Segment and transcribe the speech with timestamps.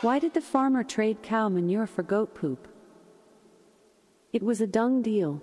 [0.00, 2.68] Why did the farmer trade cow manure for goat poop?
[4.32, 5.42] It was a dung deal.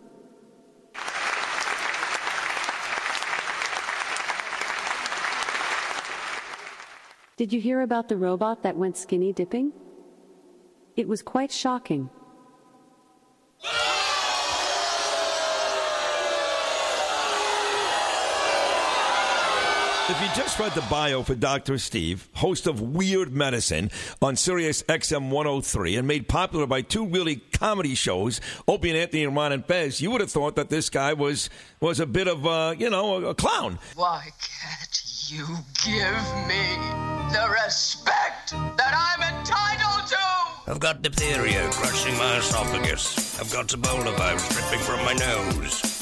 [7.35, 9.73] Did you hear about the robot that went skinny dipping?
[10.95, 12.09] It was quite shocking.
[20.07, 21.79] If you just read the bio for Dr.
[21.79, 23.89] Steve, host of Weird Medicine
[24.21, 29.23] on Sirius XM 103 and made popular by two really comedy shows, Opie and Anthony
[29.23, 31.49] and Ron and Fez, you would have thought that this guy was
[31.79, 33.79] was a bit of a, you know, a, a clown.
[33.95, 35.43] Why can't you
[35.83, 36.75] give me
[37.33, 40.71] the respect that I'm entitled to?
[40.71, 43.39] I've got diphtheria crushing my esophagus.
[43.39, 45.94] I've got Ebola virus dripping from my nose.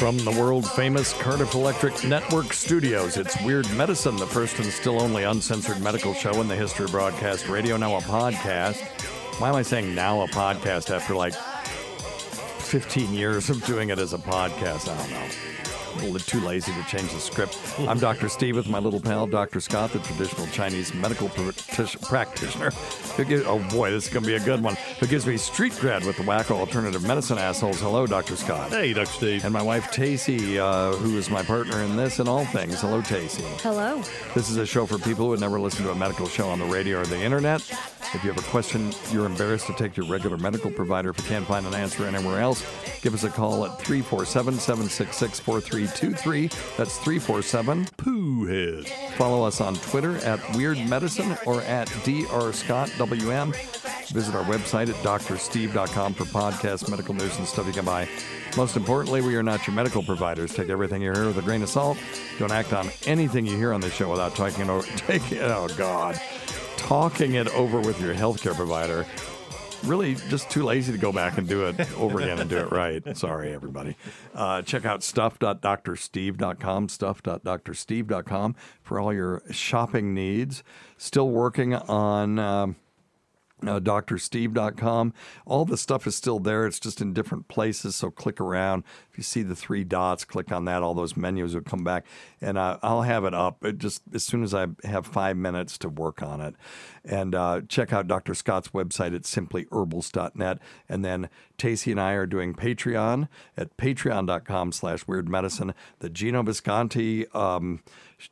[0.00, 4.98] From the world famous Cardiff Electric Network studios, it's Weird Medicine, the first and still
[4.98, 8.80] only uncensored medical show in the history of broadcast radio, now a podcast.
[9.38, 14.14] Why am I saying now a podcast after like 15 years of doing it as
[14.14, 14.88] a podcast?
[14.88, 15.59] I don't know.
[15.98, 17.58] A little too lazy to change the script.
[17.80, 18.28] I'm Dr.
[18.28, 19.60] Steve with my little pal, Dr.
[19.60, 22.70] Scott, the traditional Chinese medical practi- practitioner.
[23.16, 24.76] Who gives, oh boy, this is going to be a good one.
[25.00, 27.80] Who gives me street cred with the wacko alternative medicine assholes.
[27.80, 28.36] Hello, Dr.
[28.36, 28.70] Scott.
[28.70, 29.06] Hey, Dr.
[29.06, 29.44] Steve.
[29.44, 32.80] And my wife, Tacey, uh, who is my partner in this and all things.
[32.80, 33.44] Hello, Tacey.
[33.62, 34.02] Hello.
[34.34, 36.58] This is a show for people who have never listened to a medical show on
[36.58, 37.60] the radio or the internet.
[38.12, 41.18] If you have a question you're embarrassed to take to your regular medical provider if
[41.18, 42.64] you can't find an answer anywhere else,
[43.02, 45.40] give us a call at 347 766
[45.86, 46.48] 4323.
[46.76, 48.88] That's 347 Pooh Head.
[49.14, 52.52] Follow us on Twitter at Weird Medicine or at Dr.
[52.52, 53.52] Scott WM.
[54.08, 58.08] Visit our website at drsteve.com for podcasts, medical news, and stuff you can buy.
[58.56, 60.52] Most importantly, we are not your medical providers.
[60.52, 61.96] Take everything you hear with a grain of salt.
[62.38, 64.86] Don't act on anything you hear on this show without talking it over.
[64.96, 66.20] Taking oh God,
[66.76, 69.06] talking it over with your healthcare provider.
[69.84, 72.70] Really, just too lazy to go back and do it over again and do it
[72.70, 73.16] right.
[73.16, 73.96] Sorry, everybody.
[74.34, 80.62] Uh, check out stuff.drsteve.com, stuff.drsteve.com for all your shopping needs.
[80.98, 82.38] Still working on.
[82.38, 82.76] Um,
[83.62, 85.14] uh, drsteve.com.
[85.46, 86.66] All the stuff is still there.
[86.66, 87.96] It's just in different places.
[87.96, 88.84] So click around.
[89.10, 90.82] If you see the three dots, click on that.
[90.82, 92.06] All those menus will come back,
[92.40, 95.78] and uh, I'll have it up it just as soon as I have five minutes
[95.78, 96.54] to work on it.
[97.04, 98.34] And uh, check out Dr.
[98.34, 100.58] Scott's website at simplyherbals.net.
[100.88, 105.74] And then Tacey and I are doing Patreon at patreon.com slash weird medicine.
[106.00, 107.82] The Geno Bisconte um,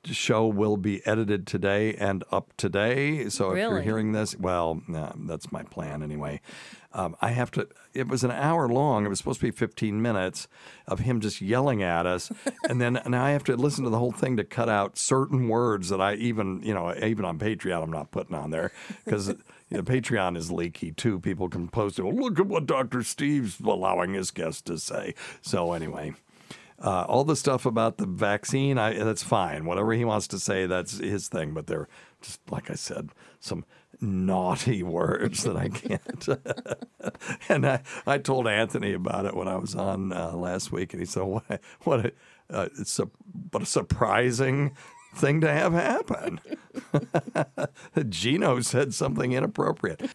[0.05, 3.29] show will be edited today and up today.
[3.29, 6.41] So if you're hearing this, well, that's my plan anyway.
[6.93, 7.69] Um, I have to.
[7.93, 9.05] It was an hour long.
[9.05, 10.49] It was supposed to be 15 minutes
[10.87, 12.33] of him just yelling at us,
[12.69, 15.49] and then now I have to listen to the whole thing to cut out certain
[15.49, 18.73] words that I even, you know, even on Patreon I'm not putting on there
[19.05, 19.35] because.
[19.71, 21.21] Patreon is leaky too.
[21.21, 22.03] People can post it.
[22.03, 23.03] Well, look at what Dr.
[23.03, 25.15] Steve's allowing his guests to say.
[25.43, 26.15] So anyway,
[26.81, 29.65] uh, all the stuff about the vaccine, I, that's fine.
[29.65, 31.53] Whatever he wants to say, that's his thing.
[31.53, 31.89] But they're
[32.21, 33.11] just, like I said,
[33.41, 33.65] some
[34.01, 36.29] naughty words that I can't.
[37.49, 41.01] and I, I told Anthony about it when I was on uh, last week, and
[41.01, 41.61] he said, "What?
[41.83, 42.07] What?
[42.07, 42.13] A,
[42.51, 43.09] uh, it's a
[43.51, 44.77] what a surprising."
[45.15, 46.39] Thing to have happen.
[48.11, 50.15] Geno said something inappropriate.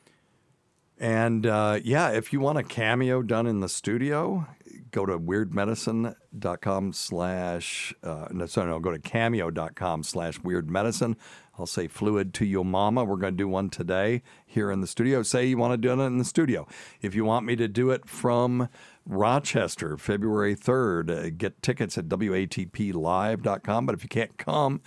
[1.00, 4.48] And uh, yeah, if you want a cameo done in the studio,
[4.94, 11.16] go to weirdmedicine.com slash, uh, no, sorry, no, go to cameo.com slash weirdmedicine.
[11.60, 13.04] I'll say fluid to your mama.
[13.04, 15.22] We're going to do one today here in the studio.
[15.24, 16.68] Say you want to do it in the studio.
[17.02, 18.70] If you want me to do it from
[19.06, 23.86] Rochester, February 3rd, uh, get tickets at WATPlive.com.
[23.86, 24.82] But if you can't come,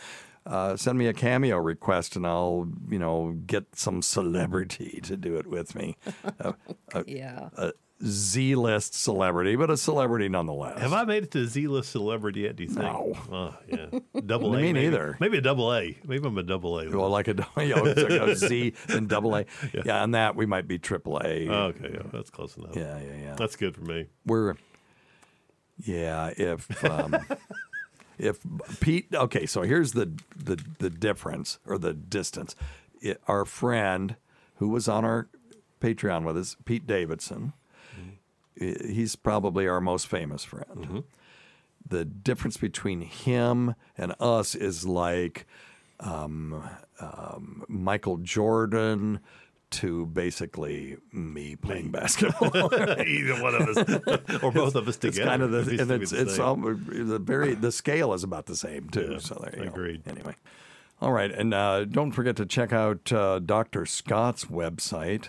[0.44, 5.36] uh, send me a cameo request and I'll, you know, get some celebrity to do
[5.36, 5.96] it with me.
[6.40, 6.52] Uh,
[7.06, 7.50] Yeah.
[7.56, 7.72] a
[8.04, 10.78] Z-list celebrity, but a celebrity nonetheless.
[10.80, 12.56] Have I made it to Z list celebrity yet?
[12.56, 12.82] Do you think?
[12.82, 13.14] No.
[13.32, 13.98] Oh, yeah.
[14.26, 14.56] Double A.
[14.58, 14.80] Me maybe.
[14.84, 15.16] neither.
[15.18, 15.96] Maybe a double A.
[16.04, 16.90] Maybe I'm a double A.
[16.90, 19.44] Well, like a, you know, like a Z and double A.
[19.84, 20.02] Yeah.
[20.02, 21.48] on that we might be triple A.
[21.48, 22.76] Oh, okay, yeah, that's close enough.
[22.76, 23.34] Yeah, yeah, yeah.
[23.34, 24.06] That's good for me.
[24.24, 24.54] We're,
[25.84, 27.16] yeah, if um,
[28.18, 28.38] if
[28.80, 32.54] Pete, okay, so here's the the the difference or the distance.
[33.00, 34.16] It, our friend
[34.56, 35.28] who was on our
[35.80, 37.52] Patreon with us, Pete Davidson,
[38.58, 41.04] he's probably our most famous friend.
[41.88, 45.46] The difference between him and us is like
[46.00, 46.68] um,
[47.00, 49.20] um, Michael Jordan
[49.68, 52.72] to basically me playing basketball.
[52.74, 55.20] Either one of us, or both of us together.
[55.20, 58.46] It's kind of the, and it's the it's all, the very the scale is about
[58.46, 59.10] the same too.
[59.12, 60.04] Yeah, so there you agreed.
[60.04, 60.12] go.
[60.12, 60.34] Anyway,
[61.00, 63.86] all right, and uh, don't forget to check out uh, Dr.
[63.86, 65.28] Scott's website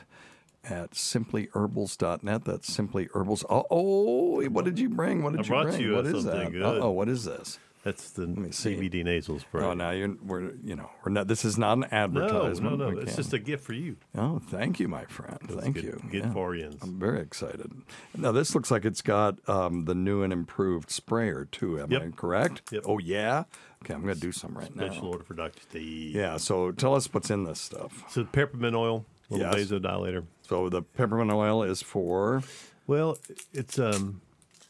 [0.69, 2.45] at simplyherbals.net.
[2.45, 3.43] That's simply herbals.
[3.49, 5.23] Oh, oh, what did you bring?
[5.23, 5.81] What did I you bring?
[5.81, 6.63] you, what is something that?
[6.81, 7.59] Oh, what is this?
[7.83, 8.25] That's the.
[8.25, 9.63] CBD nasal spray.
[9.63, 11.27] Oh, now you're we're you know we're not.
[11.27, 12.79] This is not an advertisement.
[12.79, 12.95] no, no.
[12.97, 13.95] We It's just a gift for you.
[14.17, 15.39] Oh, thank you, my friend.
[15.47, 16.01] Thank good- you.
[16.11, 16.75] good for yous.
[16.81, 17.71] I'm very excited.
[18.17, 21.79] Now, this looks like it's got um, the new and improved sprayer, too.
[21.79, 22.63] Am I correct?
[22.71, 22.83] Yep.
[22.87, 23.43] Oh, yeah?
[23.83, 25.09] Okay, I'm going to do some right Special now.
[25.09, 25.61] order for Dr.
[25.61, 26.13] Steve.
[26.15, 28.03] Yeah, so tell us what's in this stuff.
[28.09, 29.69] So peppermint oil, little Yes.
[29.71, 30.25] vasodilator.
[30.47, 32.41] So the peppermint oil is for,
[32.87, 33.17] Well,
[33.53, 34.21] it's um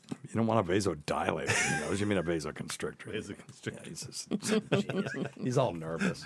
[0.09, 1.79] you don't want a vasodilator.
[1.81, 3.13] You, know, you mean a vasoconstrictor.
[3.13, 3.73] Vasoconstrictor.
[3.73, 6.23] Yeah, he's, just, he's all nervous.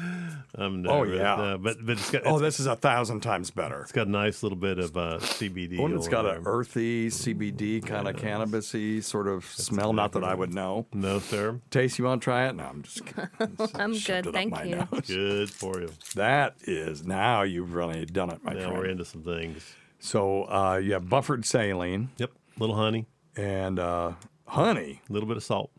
[0.55, 1.33] I'm Oh, yeah.
[1.35, 3.81] uh, but but it's got Oh, it's- this is a thousand times better.
[3.81, 5.79] it's got a nice little bit of uh, CBD.
[5.79, 9.93] Oh, and it's oil got an earthy CBD kind of cannabisy sort of smell.
[9.93, 10.85] Not that I would know.
[10.93, 11.59] No, sir.
[11.69, 12.55] Taste, you want to try it?
[12.55, 13.29] No, I'm just kidding.
[13.75, 14.75] I'm good, thank you.
[14.91, 15.07] nose.
[15.07, 15.89] Good for you.
[16.15, 18.77] That is now you've really done it, my Now friend.
[18.77, 19.75] we're into some things.
[19.99, 22.31] So uh, you have buffered saline Yep.
[22.57, 24.13] Little honey, and uh,
[24.47, 25.71] honey, a little bit of salt.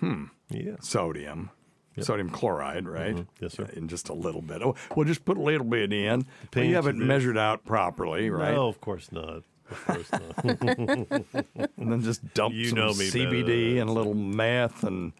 [0.00, 0.24] Hmm.
[0.50, 0.76] Yeah.
[0.80, 1.50] sodium,
[1.98, 3.16] sodium chloride, right?
[3.16, 3.26] Mhm.
[3.40, 3.68] Yes, sir.
[3.72, 4.62] In just a little bit.
[4.62, 6.24] Oh, we'll just put a little bit in.
[6.52, 7.04] But you haven't it.
[7.04, 8.54] measured out properly, right?
[8.54, 9.42] No, of course not.
[9.70, 10.44] Of course not.
[11.78, 15.12] And then just dump You some know me better CBD and a little meth and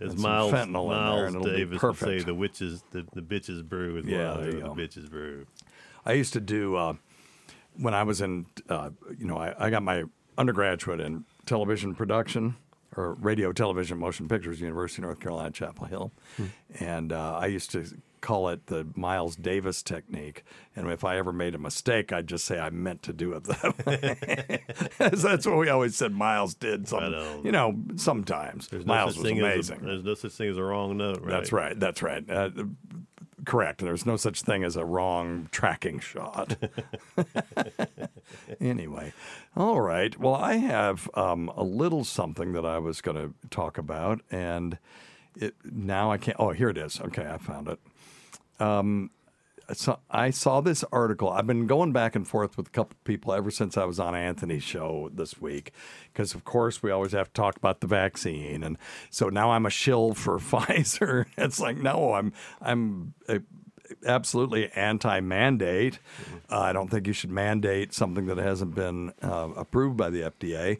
[0.00, 2.26] As And some Miles, fentanyl in there, and Davis would say, perfect.
[2.26, 4.74] the witches, the, the bitches brew is Yeah, what I there do, you the go.
[4.74, 5.46] bitches brew.
[6.06, 6.94] I used to do uh,
[7.76, 10.04] when I was in, uh, you know, I, I got my
[10.38, 12.56] undergraduate in television production
[12.96, 16.12] or radio, television, motion pictures, University of North Carolina, Chapel Hill,
[16.80, 17.84] and uh, I used to
[18.20, 20.42] call it the Miles Davis technique.
[20.74, 23.44] And if I ever made a mistake, I'd just say I meant to do it
[23.44, 24.62] that way.
[24.98, 26.12] That's what we always said.
[26.12, 27.12] Miles did something.
[27.12, 27.40] know.
[27.44, 29.80] You know, sometimes There's Miles such was as a- amazing.
[29.82, 31.30] there's no such thing as a wrong note, right?
[31.30, 31.78] That's right.
[31.78, 32.28] That's right.
[32.28, 32.50] Uh,
[33.48, 33.80] correct.
[33.80, 36.56] There's no such thing as a wrong tracking shot.
[38.60, 39.14] anyway,
[39.56, 40.16] all right.
[40.20, 44.76] Well, I have um, a little something that I was going to talk about, and
[45.34, 46.36] it, now I can't.
[46.38, 47.00] Oh, here it is.
[47.00, 47.80] Okay, I found it.
[48.60, 49.10] Um,
[49.72, 51.28] so I saw this article.
[51.30, 54.14] I've been going back and forth with a couple people ever since I was on
[54.14, 55.72] Anthony's show this week,
[56.12, 58.78] because of course we always have to talk about the vaccine, and
[59.10, 61.26] so now I'm a shill for Pfizer.
[61.36, 63.14] It's like no, I'm I'm
[64.06, 65.98] absolutely anti-mandate.
[66.50, 70.22] Uh, I don't think you should mandate something that hasn't been uh, approved by the
[70.22, 70.78] FDA.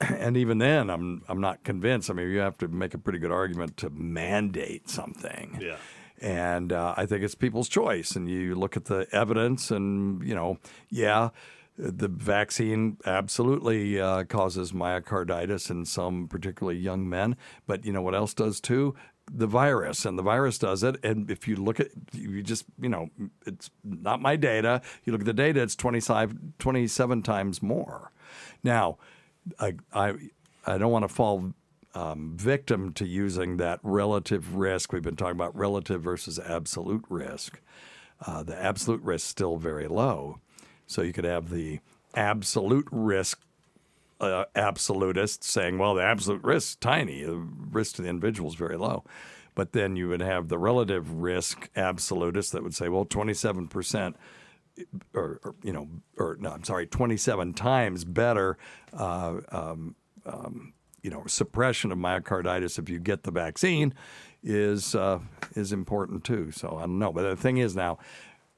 [0.00, 2.10] And even then, I'm I'm not convinced.
[2.10, 5.58] I mean, you have to make a pretty good argument to mandate something.
[5.60, 5.76] Yeah.
[6.22, 8.14] And uh, I think it's people's choice.
[8.14, 11.30] And you look at the evidence, and, you know, yeah,
[11.76, 17.36] the vaccine absolutely uh, causes myocarditis in some particularly young men.
[17.66, 18.94] But you know what else does too?
[19.32, 20.96] The virus, and the virus does it.
[21.02, 23.08] And if you look at, you just, you know,
[23.46, 24.80] it's not my data.
[25.04, 28.12] You look at the data, it's 25, 27 times more.
[28.62, 28.98] Now,
[29.58, 30.14] I, I,
[30.66, 31.52] I don't want to fall
[31.94, 34.92] um, victim to using that relative risk.
[34.92, 37.60] We've been talking about relative versus absolute risk.
[38.24, 40.38] Uh, the absolute risk is still very low.
[40.86, 41.80] So you could have the
[42.14, 43.40] absolute risk
[44.20, 48.54] uh, absolutist saying, well, the absolute risk is tiny, the risk to the individual is
[48.54, 49.04] very low.
[49.54, 54.14] But then you would have the relative risk absolutist that would say, well, 27%
[55.12, 58.56] or, or you know, or no, I'm sorry, 27 times better,
[58.92, 60.72] uh, um, um,
[61.02, 63.94] you know, suppression of myocarditis if you get the vaccine
[64.42, 65.18] is uh,
[65.54, 66.50] is important too.
[66.50, 67.98] So I don't know, but the thing is now.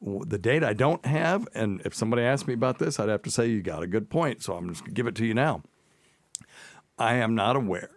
[0.01, 3.31] The data I don't have, and if somebody asked me about this, I'd have to
[3.31, 4.43] say you got a good point.
[4.43, 5.63] So I'm just to give it to you now.
[6.99, 7.91] I am not aware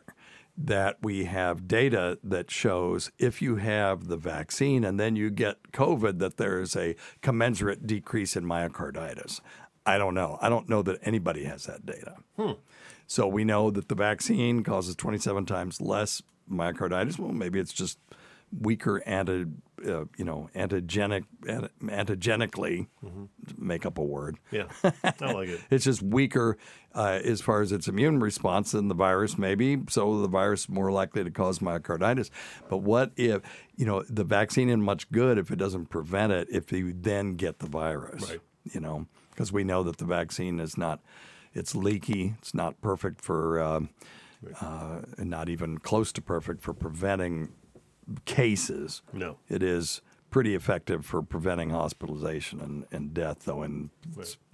[0.57, 5.71] that we have data that shows if you have the vaccine and then you get
[5.71, 9.39] COVID, that there is a commensurate decrease in myocarditis.
[9.85, 10.37] I don't know.
[10.41, 12.15] I don't know that anybody has that data.
[13.07, 16.21] So we know that the vaccine causes 27 times less
[16.51, 17.17] myocarditis.
[17.17, 17.97] Well, maybe it's just
[18.61, 19.45] weaker anti,
[19.85, 22.87] uh, you know, antigenic, anti- antigenically,
[23.57, 24.37] make up a word.
[24.51, 24.65] Yeah.
[24.83, 25.61] I like it.
[25.69, 26.57] It's just weaker
[26.93, 29.81] uh, as far as its immune response than the virus, maybe.
[29.89, 32.29] So the virus is more likely to cause myocarditis.
[32.69, 33.41] But what if,
[33.75, 37.35] you know, the vaccine isn't much good if it doesn't prevent it, if you then
[37.35, 38.29] get the virus?
[38.29, 38.39] Right.
[38.71, 40.99] You know, because we know that the vaccine is not,
[41.53, 43.89] it's leaky, it's not perfect for, um,
[44.61, 47.49] uh, not even close to perfect for preventing
[48.25, 49.01] cases.
[49.13, 49.37] No.
[49.49, 53.89] It is pretty effective for preventing hospitalization and, and death, though, in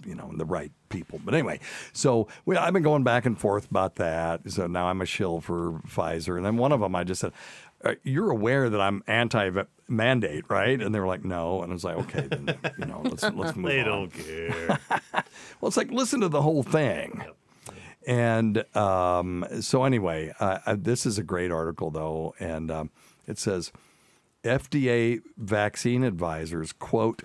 [0.06, 1.20] you know in the right people.
[1.24, 1.60] But anyway,
[1.92, 4.50] so we, I've been going back and forth about that.
[4.50, 7.32] So now I'm a shill for Pfizer, and then one of them I just said,
[7.32, 7.63] "Uh,
[8.02, 11.96] "You're aware that I'm anti-mandate, right?" And they were like, "No," and I was like,
[11.96, 14.78] "Okay, then you know, let's let's move They on." don't care.
[15.60, 17.24] Well, it's like listen to the whole thing.
[18.06, 22.90] And um, so, anyway, uh, uh, this is a great article, though, and um,
[23.26, 23.72] it says
[24.44, 27.22] FDA vaccine advisors quote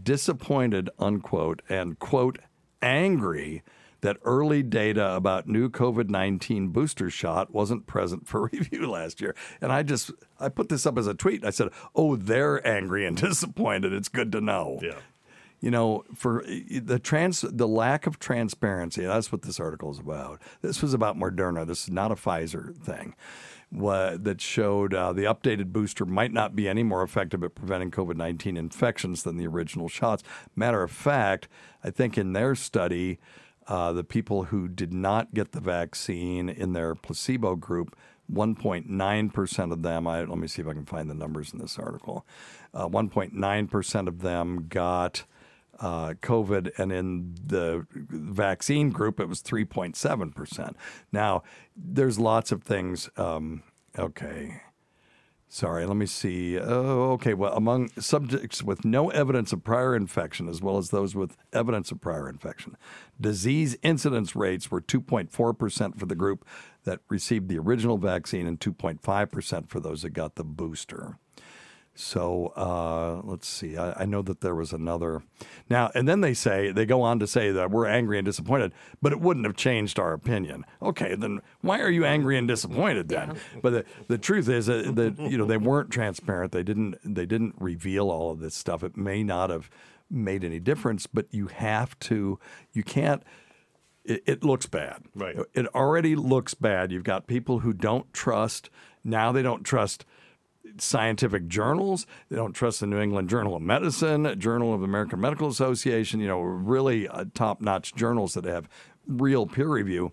[0.00, 2.38] disappointed unquote and quote
[2.80, 3.62] angry
[4.02, 9.34] that early data about new COVID 19 booster shot wasn't present for review last year.
[9.60, 11.44] And I just, I put this up as a tweet.
[11.44, 13.92] I said, oh, they're angry and disappointed.
[13.92, 14.98] It's good to know yeah.
[15.60, 19.04] you know, for the trans, the lack of transparency.
[19.04, 20.40] That's what this article is about.
[20.60, 21.66] This was about Moderna.
[21.66, 23.14] This is not a Pfizer thing.
[23.70, 27.90] What, that showed uh, the updated booster might not be any more effective at preventing
[27.90, 30.22] COVID 19 infections than the original shots.
[30.54, 31.48] Matter of fact,
[31.82, 33.18] I think in their study,
[33.68, 37.96] uh, the people who did not get the vaccine in their placebo group,
[38.32, 41.78] 1.9% of them, I, let me see if I can find the numbers in this
[41.78, 42.26] article,
[42.74, 45.24] uh, 1.9% of them got
[45.80, 50.74] uh, COVID, and in the vaccine group, it was 3.7%.
[51.10, 51.42] Now,
[51.76, 53.10] there's lots of things.
[53.16, 53.62] Um,
[53.98, 54.62] okay.
[55.54, 56.58] Sorry, let me see.
[56.58, 57.34] Oh, okay.
[57.34, 61.92] Well, among subjects with no evidence of prior infection, as well as those with evidence
[61.92, 62.74] of prior infection,
[63.20, 66.46] disease incidence rates were 2.4% for the group
[66.84, 71.18] that received the original vaccine and 2.5% for those that got the booster.
[71.94, 73.76] So uh, let's see.
[73.76, 75.22] I, I know that there was another.
[75.68, 78.72] Now, and then they say, they go on to say that we're angry and disappointed,
[79.02, 80.64] but it wouldn't have changed our opinion.
[80.80, 83.36] Okay, then why are you angry and disappointed then?
[83.60, 86.52] But the, the truth is that, that, you know, they weren't transparent.
[86.52, 88.82] They didn't, they didn't reveal all of this stuff.
[88.82, 89.68] It may not have
[90.10, 92.38] made any difference, but you have to,
[92.72, 93.22] you can't,
[94.04, 95.02] it, it looks bad.
[95.14, 95.36] Right.
[95.52, 96.90] It already looks bad.
[96.90, 98.70] You've got people who don't trust,
[99.04, 100.06] now they don't trust
[100.78, 102.06] scientific journals.
[102.28, 106.28] They don't trust the New England Journal of Medicine, Journal of American Medical Association, you
[106.28, 108.68] know, really uh, top notch journals that have
[109.06, 110.12] real peer review.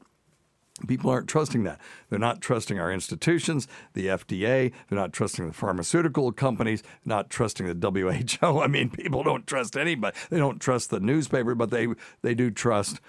[0.87, 1.79] People aren't trusting that.
[2.09, 4.71] They're not trusting our institutions, the FDA.
[4.87, 7.91] They're not trusting the pharmaceutical companies, not trusting the
[8.41, 8.59] WHO.
[8.61, 10.15] I mean, people don't trust anybody.
[10.29, 11.87] They don't trust the newspaper, but they
[12.21, 13.01] they do trust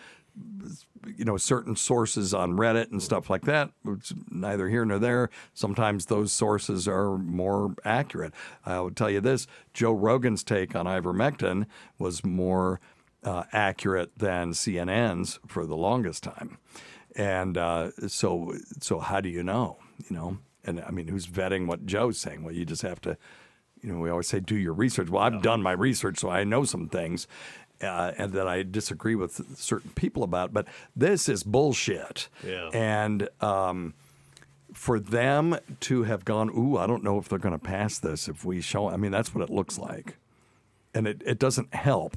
[1.17, 3.71] you know certain sources on Reddit and stuff like that.
[3.87, 5.31] It's neither here nor there.
[5.55, 8.33] Sometimes those sources are more accurate.
[8.65, 11.67] I would tell you this: Joe Rogan's take on ivermectin
[11.99, 12.81] was more
[13.25, 16.59] uh, accurate than CNN's for the longest time.
[17.17, 19.79] And uh, so, so how do you know?
[20.09, 22.45] You know, and I mean, who's vetting what Joe's saying?
[22.45, 23.17] Well, you just have to.
[23.83, 25.09] You know, we always say do your research.
[25.09, 27.27] Well, I've done my research, so I know some things,
[27.83, 30.53] uh, and that I disagree with certain people about.
[30.53, 32.29] But this is bullshit.
[32.47, 32.71] Yeah.
[32.73, 33.95] And um,
[34.73, 38.29] for them to have gone, ooh, I don't know if they're going to pass this
[38.29, 38.89] if we show.
[38.89, 40.17] I mean, that's what it looks like,
[40.95, 42.17] and it, it doesn't help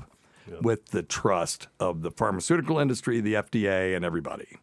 [0.61, 4.57] with the trust of the pharmaceutical industry, the FDA, and everybody.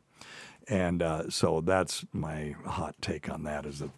[0.69, 3.90] And uh, so that's my hot take on that: is that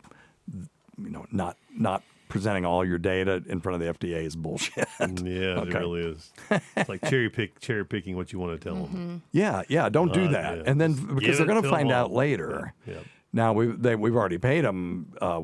[0.52, 2.02] you know not not
[2.32, 4.88] presenting all your data in front of the FDA is bullshit.
[5.00, 5.70] Yeah, Okay.
[5.70, 6.32] it really is.
[6.76, 9.22] It's like cherry pick, cherry picking what you want to tell them.
[9.32, 9.90] Yeah, yeah.
[9.90, 10.56] Don't do Uh, that.
[10.56, 10.62] yeah.
[10.66, 12.72] And then Just because they're going to find out later.
[12.86, 13.00] Yeah, yeah.
[13.34, 15.42] Now we they, we've already paid them uh,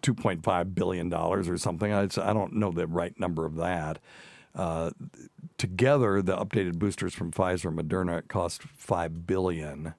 [0.00, 1.92] two point five billion dollars or something.
[1.92, 3.98] I, I don't know the right number of that.
[4.54, 4.90] Uh,
[5.58, 9.92] together, the updated boosters from Pfizer and Moderna cost five billion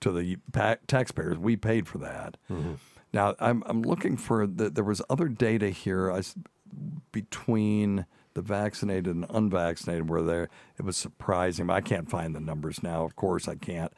[0.00, 1.38] to the pa- taxpayers.
[1.38, 2.36] We paid for that.
[3.16, 6.20] Now I'm I'm looking for the, there was other data here I
[7.10, 8.04] between
[8.34, 11.70] the vaccinated and unvaccinated where there it was surprising.
[11.70, 13.04] I can't find the numbers now.
[13.04, 13.90] Of course I can't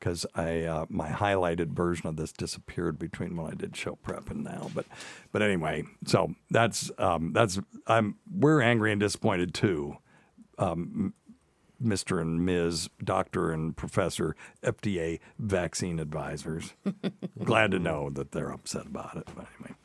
[0.00, 4.30] because I uh, my highlighted version of this disappeared between when I did show prep
[4.30, 4.68] and now.
[4.74, 4.86] But
[5.30, 9.98] but anyway, so that's um, that's I'm we're angry and disappointed too.
[10.58, 11.14] Um,
[11.82, 12.20] Mr.
[12.20, 12.88] and Ms.
[13.02, 16.74] Doctor and Professor FDA vaccine advisors.
[17.44, 19.28] Glad to know that they're upset about it.
[19.34, 19.76] But anyway,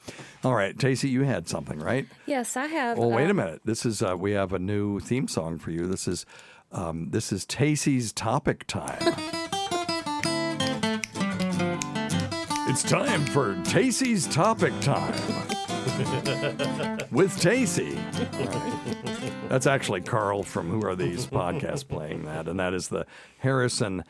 [0.43, 2.07] all right, Tacey, you had something, right?
[2.25, 2.97] Yes, I have.
[2.97, 3.61] Well, wait uh, a minute.
[3.65, 5.87] This is uh, we have a new theme song for you.
[5.87, 6.25] This is
[6.71, 9.15] um, this is Tacey's topic time.
[12.67, 15.50] It's time for Tacey's topic time
[17.11, 17.95] with Tacey.
[17.95, 19.33] All right.
[19.49, 23.05] That's actually Carl from Who Are These podcast playing that, and that is the
[23.39, 24.03] Harrison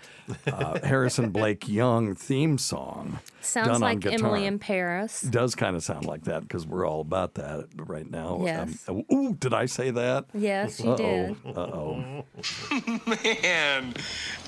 [0.48, 3.20] uh, Harrison Blake Young theme song.
[3.42, 4.28] Sounds done on like guitar.
[4.28, 5.22] Emily in Paris.
[5.22, 8.40] Does kind of sound like that because we're all about that right now.
[8.44, 8.88] Yes.
[8.88, 10.26] Um, ooh, did I say that?
[10.34, 11.36] Yes, you did.
[11.46, 12.26] Uh oh.
[13.44, 13.94] Man,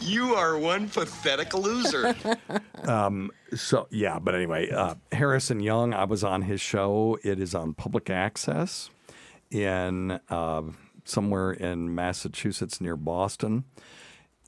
[0.02, 2.16] you are one pathetic loser.
[3.56, 5.94] So yeah, but anyway, uh, Harrison Young.
[5.94, 7.18] I was on his show.
[7.24, 8.90] It is on public access
[9.52, 10.64] in uh,
[11.06, 13.66] somewhere in Massachusetts near Boston,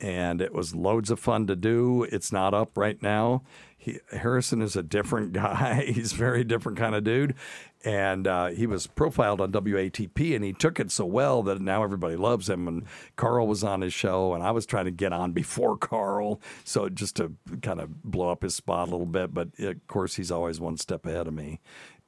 [0.02, 2.04] and it was loads of fun to do.
[2.12, 3.44] It's not up right now.
[3.86, 5.86] He, Harrison is a different guy.
[5.86, 7.36] He's a very different kind of dude,
[7.84, 11.84] and uh, he was profiled on WATP, and he took it so well that now
[11.84, 12.68] everybody loves him.
[12.68, 16.42] And Carl was on his show, and I was trying to get on before Carl,
[16.64, 19.36] so just to kind of blow up his spot a little bit.
[19.36, 21.60] But of course, he's always one step ahead of me.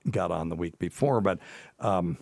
[0.09, 1.37] Got on the week before, but
[1.79, 2.17] um,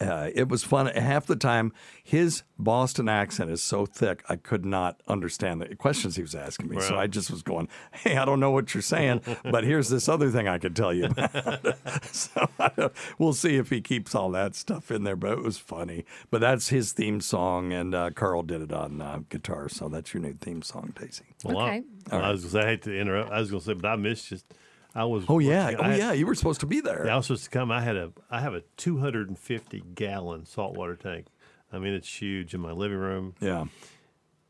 [0.00, 0.86] uh, it was fun.
[0.86, 6.16] Half the time, his Boston accent is so thick, I could not understand the questions
[6.16, 6.80] he was asking me.
[6.80, 10.08] So I just was going, "Hey, I don't know what you're saying, but here's this
[10.08, 11.76] other thing I could tell you." About.
[12.14, 15.16] so we'll see if he keeps all that stuff in there.
[15.16, 16.04] But it was funny.
[16.30, 19.68] But that's his theme song, and uh, Carl did it on uh, guitar.
[19.68, 21.24] So that's your new theme song, Daisy.
[21.44, 21.82] Well, I-
[22.12, 22.16] Okay.
[22.16, 23.30] I, was gonna say, I hate to interrupt.
[23.30, 24.44] I was going to say, but I missed just.
[24.94, 25.24] I was.
[25.28, 27.06] Oh yeah, I oh had- yeah, you were supposed to be there.
[27.06, 27.70] Yeah, I was supposed to come.
[27.70, 28.12] I had a.
[28.30, 31.26] I have a 250 gallon saltwater tank.
[31.72, 33.66] I mean, it's huge in my living room, yeah.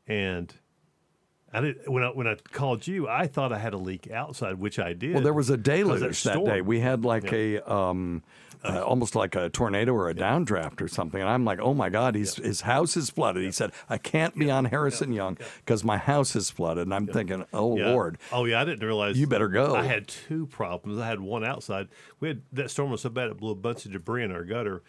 [0.07, 0.53] and
[1.53, 3.09] I did when I when I called you.
[3.09, 5.14] I thought I had a leak outside, which I did.
[5.14, 6.61] Well, there was a deluge that day.
[6.62, 7.59] We had like Yeah.
[7.66, 8.22] a um,
[8.64, 11.20] uh, almost like a tornado or a downdraft or something.
[11.20, 13.42] And I'm like, oh my God, he's, his house is flooded.
[13.42, 16.85] He said, I can't be on Harrison Young because my house is flooded.
[16.87, 17.90] And I'm thinking, oh Yeah.
[17.90, 18.18] Lord.
[18.33, 19.18] Oh yeah, I didn't realize.
[19.18, 19.75] You better go.
[19.75, 20.99] I had two problems.
[21.01, 21.88] I had one outside.
[22.20, 24.44] We had that storm was so bad it blew a bunch of debris in our
[24.44, 24.83] gutter,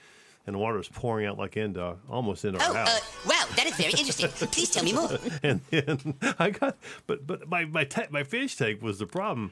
[0.45, 3.01] and the water was pouring out like into almost into our Oh, uh, house.
[3.25, 4.27] wow, that is very interesting.
[4.49, 5.10] Please tell me more.
[5.43, 9.51] and then I got, but but my my ta- my fish tank was the problem.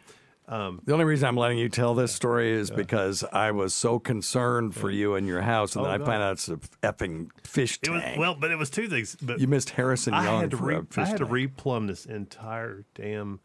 [0.50, 4.00] Um, The only reason I'm letting you tell this story is because I was so
[4.00, 6.08] concerned for you and your house, and Oh, then I God.
[6.08, 8.20] find out it's a effing fish it was tank.
[8.20, 9.16] well, but it was two things.
[9.22, 11.26] But you missed Harrison I Young had to for re- a fish I had to
[11.28, 13.40] replumb this entire damn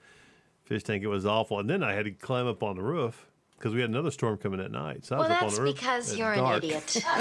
[0.64, 1.02] fish tank.
[1.04, 3.26] It was awful, and then I had to climb up on the roof
[3.58, 5.04] because we had another storm coming at night.
[5.04, 5.74] So I Well, was up on that's the roof.
[5.74, 7.04] because you're an idiot.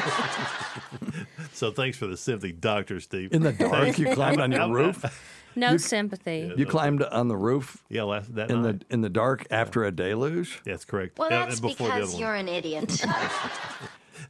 [1.54, 3.32] So thanks for the sympathy, Doctor Steve.
[3.32, 5.04] In the dark, you climbed on your roof.
[5.56, 6.52] No You- sympathy.
[6.58, 7.84] You climbed on the roof.
[7.89, 8.80] Yeah, last that in night.
[8.88, 10.62] the in the dark after a deluge.
[10.66, 11.18] That's correct.
[11.20, 13.04] Well, that's because you're an idiot.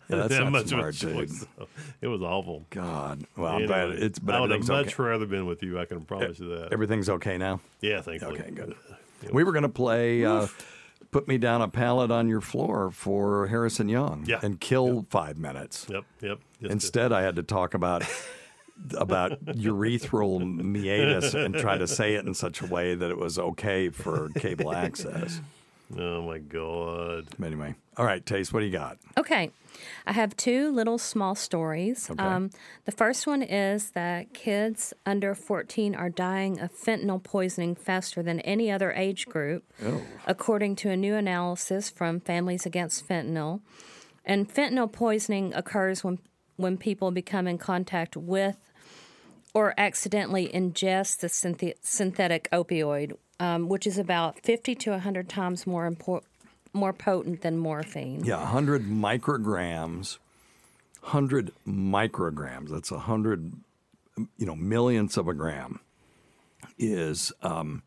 [0.09, 1.29] Yeah, that's That not much of a smart, dude.
[1.29, 1.45] choice.
[2.01, 2.65] It was awful.
[2.71, 3.25] God.
[3.37, 4.19] Well, I'm Anyway, glad it's.
[4.19, 5.03] But I would have much okay.
[5.03, 5.79] rather been with you.
[5.79, 6.73] I can promise you that.
[6.73, 7.61] Everything's okay now.
[7.79, 8.39] Yeah, thankfully.
[8.39, 8.75] Okay, good.
[9.31, 10.47] We were going to play uh,
[11.11, 14.39] "Put Me Down a Pallet on Your Floor" for Harrison Young, Yeah.
[14.43, 15.87] and kill five minutes.
[15.89, 16.39] Yep, yep.
[16.59, 18.03] Just to- Instead, I had to talk about
[18.97, 23.37] about urethral meatus and try to say it in such a way that it was
[23.39, 25.41] okay for cable access.
[25.97, 27.27] Oh my god.
[27.43, 28.97] Anyway, all right, Taste, what do you got?
[29.17, 29.51] Okay.
[30.07, 32.09] I have two little small stories.
[32.09, 32.23] Okay.
[32.23, 32.49] Um,
[32.85, 38.39] the first one is that kids under 14 are dying of fentanyl poisoning faster than
[38.41, 40.01] any other age group, Oh.
[40.25, 43.61] according to a new analysis from Families Against Fentanyl.
[44.25, 46.19] And fentanyl poisoning occurs when,
[46.55, 48.57] when people become in contact with
[49.53, 55.67] or accidentally ingest the synth- synthetic opioid, um, which is about 50 to 100 times
[55.67, 56.23] more impor-
[56.73, 58.23] more potent than morphine.
[58.23, 60.17] Yeah, 100 micrograms.
[61.01, 62.69] 100 micrograms.
[62.69, 63.53] That's 100,
[64.37, 65.79] you know, millionths of a gram
[66.79, 67.83] is um,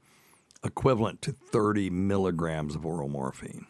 [0.63, 3.67] equivalent to 30 milligrams of oral morphine.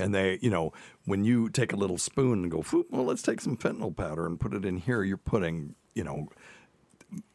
[0.00, 0.72] And they, you know,
[1.06, 4.26] when you take a little spoon and go, "Phoop, well, let's take some fentanyl powder
[4.26, 6.28] and put it in here, you're putting, you know,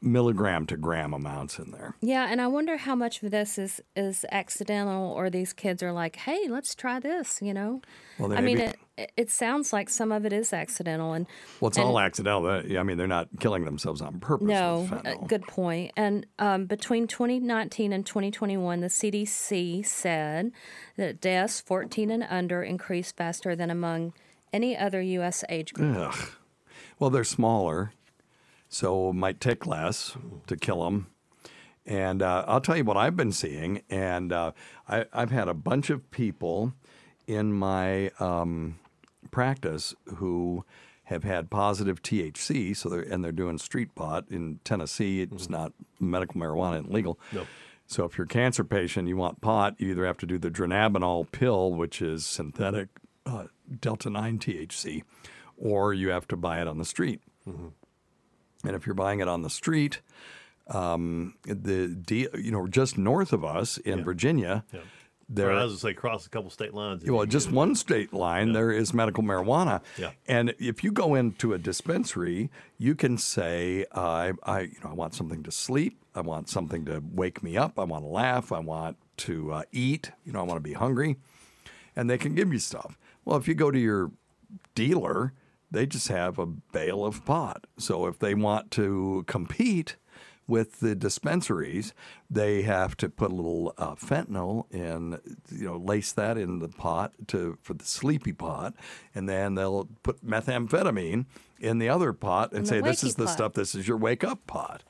[0.02, 1.96] milligram to gram amounts in there.
[2.02, 5.92] Yeah, and I wonder how much of this is is accidental, or these kids are
[5.92, 7.82] like, "Hey, let's try this," you know.
[8.20, 8.64] Well, I mean, be-
[8.98, 11.28] it it- sounds like some of it is accidental, and
[11.60, 12.48] Well, it's and- all accidental.
[12.48, 14.48] I mean, they're not killing themselves on purpose.
[14.48, 15.92] No, uh, good point.
[15.96, 20.52] And um, between 2019 and 2021, the CDC said
[20.96, 24.14] that deaths 14 and under increased faster than among
[24.52, 25.44] any other U.S.
[25.50, 25.96] age group.
[25.98, 26.30] Ugh.
[27.00, 27.92] Well, they're smaller,
[28.70, 30.16] so it might take less
[30.48, 31.08] to kill them.
[31.86, 34.52] And uh, I'll tell you what I've been seeing, and uh,
[34.90, 36.74] I, I've had a bunch of people
[37.28, 38.78] in my um,
[39.32, 40.66] practice who
[41.06, 45.22] have had positive THC, so they're and they're doing street pot in Tennessee.
[45.22, 47.18] It's not medical marijuana and legal.
[47.32, 47.48] No.
[47.86, 50.52] So if you're a cancer patient, you want pot, you either have to do the
[50.52, 52.90] dronabinol pill, which is synthetic
[53.26, 53.46] uh,
[53.80, 55.04] delta 9 THC,
[55.58, 57.22] or you have to buy it on the street.
[58.64, 60.02] And if you're buying it on the street,
[60.68, 64.66] um, the you know just north of us in Virginia,
[65.30, 67.04] there Or I was going to say cross a couple state lines.
[67.04, 69.82] well, just one state line, there is medical marijuana.
[69.98, 70.12] Yeah.
[70.26, 74.92] And if you go into a dispensary, you can say, uh, I, I, you know,
[74.92, 76.02] I want something to sleep.
[76.16, 77.78] I want something to wake me up.
[77.78, 78.52] I want to laugh.
[78.54, 80.12] I want to uh, eat.
[80.26, 81.18] You know, I want to be hungry.
[81.96, 82.98] And they can give you stuff.
[83.26, 84.12] Well, if you go to your
[84.76, 85.34] dealer,
[85.72, 87.66] they just have a bale of pot.
[87.78, 89.96] So if they want to compete
[90.48, 91.94] with the dispensaries,
[92.30, 95.20] they have to put a little uh, fentanyl in,
[95.52, 98.74] you know, lace that in the pot to for the sleepy pot,
[99.14, 101.26] and then they'll put methamphetamine
[101.60, 103.54] in the other pot and the say, "This is the pot." stuff.
[103.54, 104.84] This is your wake up pot."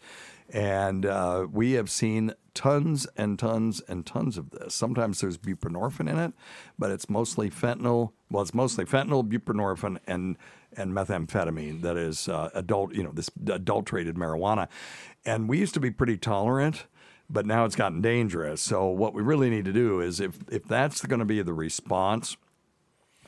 [0.50, 4.74] And uh, we have seen tons and tons and tons of this.
[4.74, 6.34] Sometimes there's buprenorphine in it,
[6.80, 8.14] but it's mostly fentanyl.
[8.32, 10.38] Well, it's mostly fentanyl, buprenorphine, and
[10.76, 14.68] and methamphetamine that is uh, adult, you know, this adulterated marijuana.
[15.26, 16.86] And we used to be pretty tolerant,
[17.30, 18.62] but now it's gotten dangerous.
[18.62, 21.54] So what we really need to do is, if if that's going to be the
[21.54, 22.38] response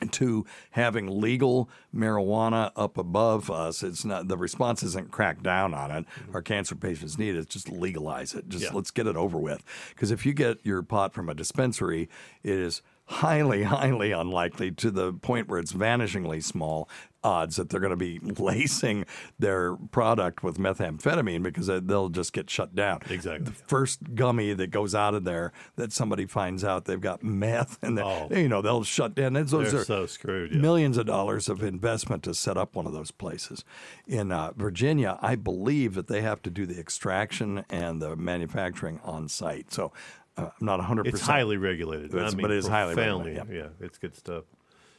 [0.08, 3.82] to having legal marijuana up above us.
[3.82, 6.06] It's not the response isn't crack down on it.
[6.06, 6.34] Mm-hmm.
[6.34, 7.48] Our cancer patients need it.
[7.48, 8.48] Just legalize it.
[8.48, 8.70] Just Yeah.
[8.72, 9.62] let's get it over with.
[9.90, 12.08] Because if you get your pot from a dispensary,
[12.42, 16.88] it is highly, highly unlikely to the point where it's vanishingly small
[17.22, 19.04] odds that they're going to be lacing
[19.38, 23.00] their product with methamphetamine because they- they'll just get shut down.
[23.10, 23.44] Exactly.
[23.44, 27.78] The first gummy that goes out of there that somebody finds out they've got meth
[27.82, 28.28] and Oh.
[28.30, 29.36] you know they'll shut down.
[29.36, 30.52] And those They're are so screwed.
[30.52, 30.60] Yeah.
[30.60, 33.64] millions of dollars of investment to set up one of those places.
[34.06, 39.00] In uh, Virginia, I believe that they have to do the extraction and the manufacturing
[39.04, 39.72] on site.
[39.72, 39.92] So
[40.36, 41.06] uh, I'm not 100%.
[41.06, 42.14] It's highly regulated.
[42.14, 44.44] It's- I mean, but it is highly regulated, Yeah, it's good stuff.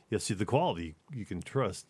[0.09, 1.85] Yeah, see, the quality you can trust.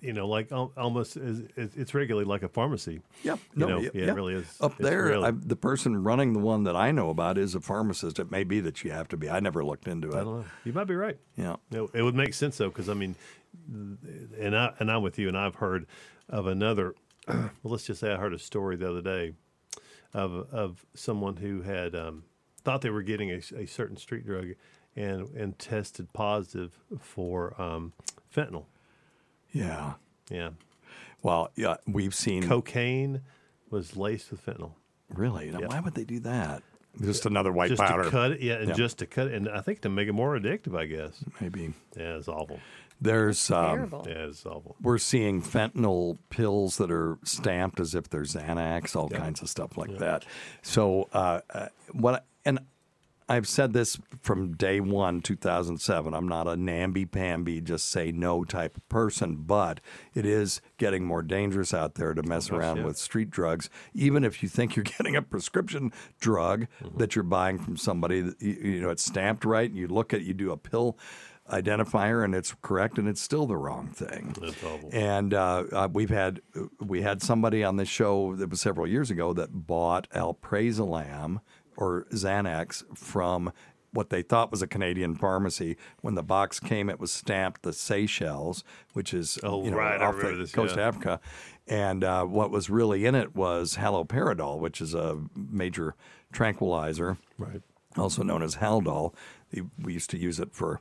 [0.00, 3.00] You know, like almost is, it's it's regulated like a pharmacy.
[3.22, 4.10] You No, know, yeah, yeah, yeah.
[4.12, 4.56] it really is.
[4.60, 7.60] Up there, really- I, the person running the one that I know about is a
[7.60, 8.18] pharmacist.
[8.18, 9.28] It may be that you have to be.
[9.28, 10.14] I never looked into it.
[10.14, 10.44] I don't know.
[10.64, 11.18] You might be right.
[11.36, 11.56] Yeah.
[11.72, 13.16] It, it would make sense though, because I mean,
[13.68, 15.86] and I and I'm with you, and I've heard
[16.28, 16.94] of another.
[17.28, 19.34] well, let's just say I heard a story the other day
[20.14, 22.24] of of someone who had um,
[22.62, 24.48] thought they were getting a, a certain street drug,
[24.96, 27.92] and and tested positive for um,
[28.34, 28.66] fentanyl.
[29.52, 29.94] Yeah.
[30.30, 30.50] Yeah.
[31.22, 33.22] Well, yeah, we've seen cocaine
[33.70, 34.72] was laced with fentanyl.
[35.12, 35.50] Really?
[35.50, 35.70] Now, Yep.
[35.70, 36.62] why would they do that?
[37.00, 38.04] Just another white just powder.
[38.04, 38.74] to cut it, yeah, and Yeah.
[38.74, 40.76] just to cut it, and I think to make it more addictive.
[40.76, 41.72] I guess maybe.
[41.96, 42.60] Yeah, it's awful.
[43.00, 44.06] There's um, Terrible.
[44.08, 44.74] Yeah, it's awful.
[44.82, 49.76] we're seeing fentanyl pills that are stamped as if they're Xanax, all kinds of stuff
[49.76, 50.24] like that.
[50.62, 52.14] So uh, uh, what?
[52.16, 52.58] I- and
[53.28, 56.14] I've said this from day one, 2007.
[56.14, 59.80] I'm not a namby-pamby, just say no type of person, but
[60.14, 62.84] it is getting more dangerous out there to mess gosh, around yeah.
[62.84, 63.68] with street drugs.
[63.92, 68.40] Even if you think you're getting a prescription drug that you're buying from somebody, that,
[68.40, 70.96] you, you know, it's stamped right, and you look at, you do a pill
[71.50, 74.34] identifier, and it's correct, and it's still the wrong thing.
[74.92, 76.40] And uh, uh, we've had
[76.80, 81.40] we had somebody on this show that was several years ago that bought alprazolam
[81.78, 83.52] or Xanax from
[83.92, 85.76] what they thought was a Canadian pharmacy.
[86.02, 90.00] When the box came, it was stamped the Seychelles, which is Oh, you know, right,
[90.00, 90.88] off the this, coast yeah.
[90.88, 91.20] of Africa.
[91.66, 95.94] And uh, what was really in it was haloperidol, which is a major
[96.32, 97.62] tranquilizer, right?
[97.96, 99.14] Also known as Haldol.
[99.80, 100.80] We used to use it for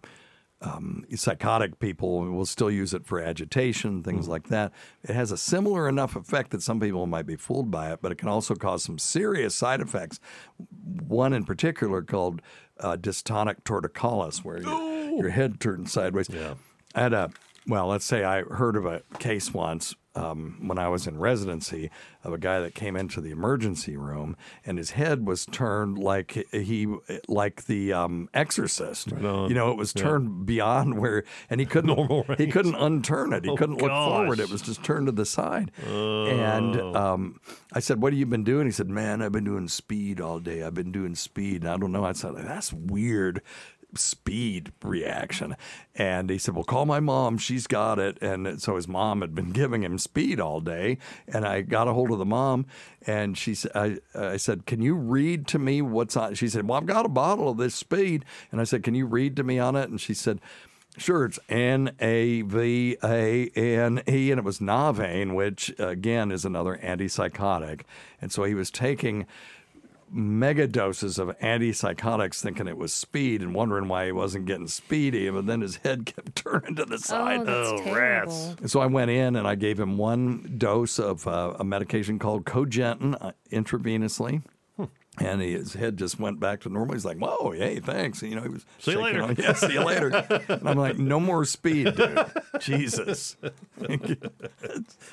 [0.61, 4.71] um, psychotic people will still use it for agitation, things like that.
[5.03, 8.11] It has a similar enough effect that some people might be fooled by it, but
[8.11, 10.19] it can also cause some serious side effects.
[11.07, 12.41] One in particular called
[12.79, 16.27] uh, dystonic torticollis, where your, your head turns sideways.
[16.29, 16.55] Yeah.
[16.95, 17.29] I had a,
[17.67, 21.89] well, let's say I heard of a case once um, when I was in residency
[22.23, 26.45] of a guy that came into the emergency room and his head was turned like
[26.51, 26.87] he,
[27.27, 29.11] like the um, exorcist.
[29.13, 29.49] on.
[29.49, 30.03] You know, it was Yeah.
[30.03, 33.45] turned beyond where, and he couldn't, Normal he couldn't unturn it.
[33.45, 34.39] He Oh, couldn't look forward.
[34.39, 35.71] It was just turned to the side.
[35.85, 36.93] And Oh.
[36.95, 37.39] um,
[37.73, 40.39] I said, "What have you been doing?" He said, "Man, I've been doing speed all
[40.39, 40.63] day.
[40.63, 42.03] I've been doing speed." And I don't know.
[42.05, 43.41] I said, "That's weird."
[43.97, 45.55] Speed reaction,
[45.95, 47.37] and he said, "Well, call my mom.
[47.37, 51.45] She's got it." And so his mom had been giving him speed all day, and
[51.45, 52.65] I got a hold of the mom,
[53.05, 56.67] and she said, I, "I said, can you read to me what's on?" She said,
[56.67, 59.43] "Well, I've got a bottle of this speed," and I said, "Can you read to
[59.43, 60.39] me on it?" And she said.
[60.99, 66.43] Sure, it's N A V A N E, and it was Navane, which again is
[66.43, 67.81] another antipsychotic.
[68.19, 69.27] And so he was taking
[70.11, 75.29] mega doses of antipsychotics, thinking it was speed, and wondering why he wasn't getting speedy.
[75.29, 77.45] But then his head kept turning to the side.
[77.45, 78.55] that's Oh, terrible.
[78.59, 82.19] And so I went in and I gave him one dose of uh, a medication
[82.19, 84.43] called Cogentin uh, intravenously.
[85.19, 86.93] And he, his head just went back to normal.
[86.93, 89.23] He's like, "Whoa, hey, thanks." And, you know, he was See you later.
[89.23, 90.09] on- Yeah, see you later.
[90.47, 92.19] and I'm like, "No more speed, dude.
[92.59, 93.35] Jesus,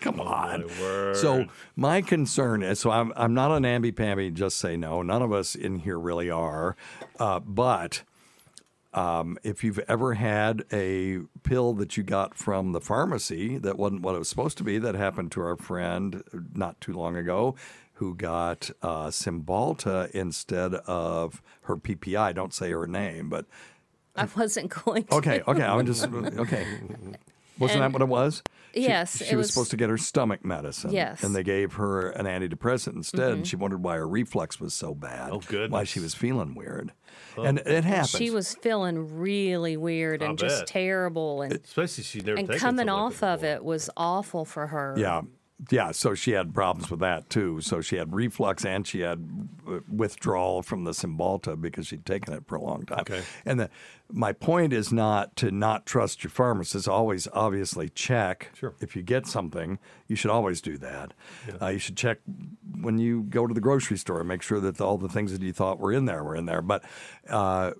[0.01, 0.69] come on."
[1.14, 4.31] So my concern is, so I'm I'm not an amby pamby.
[4.31, 5.03] Just say no.
[5.03, 6.77] None of us in here really are,
[7.19, 8.03] uh, but.
[8.97, 14.03] Um, if you've ever had a pill that you got from the pharmacy that wasn't
[14.03, 16.23] what it was supposed to be, that happened to our friend
[16.55, 17.57] not too long ago
[17.94, 22.35] who got uh, Cymbalta instead of her PPI.
[22.35, 23.46] Don't say her name, but
[24.16, 25.14] I wasn't going to.
[25.16, 25.62] okay, okay.
[25.62, 26.66] I'm just okay.
[27.59, 28.37] Wasn't that what it was?
[28.46, 30.90] She- Yes, she, it was, was- supposed to get her stomach medicine.
[30.90, 31.22] Yes.
[31.22, 33.20] and they gave her an antidepressant instead.
[33.30, 33.33] Mhm.
[33.35, 35.30] And she wondered why her reflux was so bad.
[35.30, 35.70] Oh, goodness.
[35.70, 36.92] Why she was feeling weird,
[37.37, 37.44] Oh.
[37.44, 38.09] and it happened.
[38.09, 42.59] She was feeling really weird I and just terrible, and Especially she never and taken
[42.61, 44.96] coming something like off of it was awful for her.
[44.98, 45.22] Yeah.
[45.70, 47.61] Yeah, so she had problems with that too.
[47.61, 52.35] So she had reflux and she had uh, withdrawal from the Cymbalta because she'd taken
[52.35, 53.00] it for a long time.
[53.00, 53.22] Okay.
[53.44, 53.70] And the,
[54.12, 56.88] my point is not to not trust your pharmacist.
[56.88, 58.50] Always, obviously, check.
[58.55, 58.74] Sure.
[58.81, 61.14] If you get something, you should always do that.
[61.61, 62.18] Uh, you should check
[62.81, 64.22] when you go to the grocery store.
[64.24, 66.62] Make sure that all the things that you thought were in there were in there.
[66.62, 66.85] But
[67.29, 67.72] uh,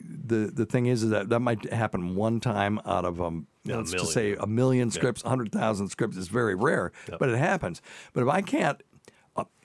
[0.00, 3.76] the the thing is, is that that might happen one time out of um, Yeah,
[3.76, 4.94] a let's just say a million Yeah.
[4.94, 7.18] scripts, hundred thousand scripts is very rare, Yep.
[7.18, 7.82] but it happens.
[8.12, 8.80] But if I can't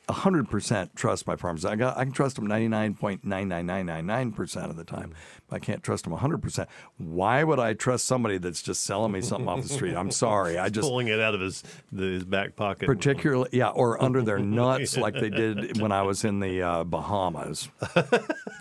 [0.10, 3.24] a hundred percent trust my pharmacist, I got I can trust them ninety nine point
[3.24, 5.14] nine nine nine nine nine percent of the time.
[5.48, 6.68] But I can't trust them hundred percent.
[6.98, 9.96] Why would I trust somebody that's just selling me something off the street?
[9.96, 12.88] I'm sorry, I just pulling it out of his the, his back pocket.
[12.88, 16.84] particularly yeah, or under their nuts like they did when I was in the uh,
[16.84, 17.70] Bahamas.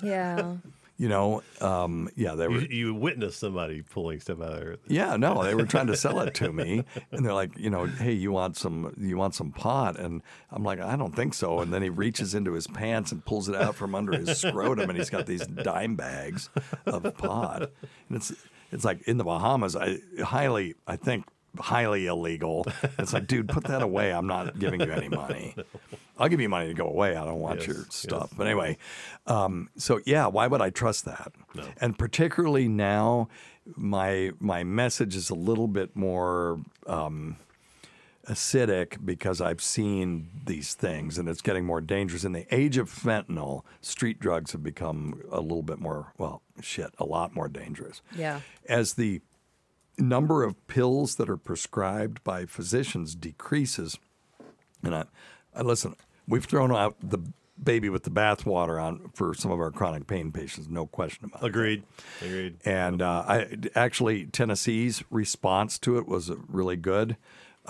[0.05, 0.57] Yeah.
[1.01, 2.61] You know, um, yeah, they were.
[2.61, 4.77] You, you witnessed somebody pulling stuff out of there.
[4.87, 7.87] Yeah, no, they were trying to sell it to me, and they're like, you know,
[7.87, 11.61] hey, you want some, you want some pot, and I'm like, I don't think so.
[11.61, 14.91] And then he reaches into his pants and pulls it out from under his scrotum,
[14.91, 16.51] and he's got these dime bags
[16.85, 18.35] of pot, and it's
[18.71, 21.25] it's like in the Bahamas, I highly, I think
[21.59, 22.67] highly illegal.
[22.99, 24.13] It's like, dude, put that away.
[24.13, 25.55] I'm not giving you any money.
[26.19, 27.17] I'll give you money to go away.
[27.17, 27.87] I don't want Yes, your yes.
[27.95, 28.31] stuff.
[28.37, 28.77] But anyway,
[29.27, 31.33] um, so yeah, why would I trust that?
[31.81, 33.29] And particularly now,
[33.77, 37.37] my my message is a little bit more um,
[38.29, 42.25] acidic because I've seen these things, and it's getting more dangerous.
[42.25, 46.91] In the age of fentanyl, street drugs have become a little bit more well, shit,
[46.99, 48.41] a lot more dangerous Yeah.
[48.69, 49.21] as the
[50.01, 53.99] number of pills that are prescribed by physicians decreases,
[54.83, 55.05] and I,
[55.55, 57.19] I listen, we've thrown out the
[57.63, 61.43] baby with the bathwater on for some of our chronic pain patients, no question about
[61.43, 61.47] it.
[61.47, 61.83] Agreed.
[62.23, 62.57] Agreed.
[62.65, 67.17] And uh, I actually Tennessee's response to it was really good.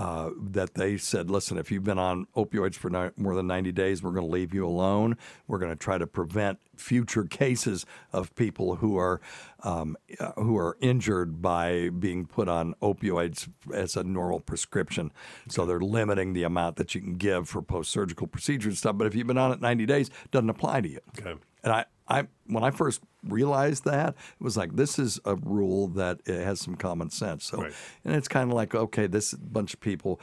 [0.01, 3.71] Uh, that they said, listen, if you've been on opioids for ni- more than 90
[3.73, 5.15] days, we're going to leave you alone.
[5.47, 9.21] We're going to try to prevent future cases of people who are
[9.63, 15.13] um, uh, who are injured by being put on opioids as a normal prescription.
[15.51, 18.97] So they're limiting the amount that you can give for post surgical procedures and stuff.
[18.97, 21.01] But if you've been on it 90 days, it doesn't apply to you.
[21.19, 21.35] Okay.
[21.63, 25.89] And I, I, when I first realized that, it was like this is a rule
[25.89, 27.45] that has some common sense.
[27.45, 27.73] So, Right.
[28.05, 30.21] and it's kind of like okay, this bunch of people,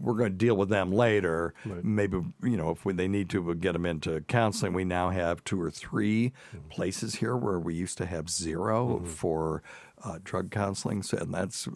[0.00, 1.52] we're going to deal with them later.
[1.82, 4.72] Maybe you know if we, they need to, we'll get them into counseling.
[4.72, 6.68] We now have two or 3 Mm-hmm.
[6.70, 9.62] places here where we used to have 0 for.
[10.04, 11.66] Uh, drug counseling, so, and that's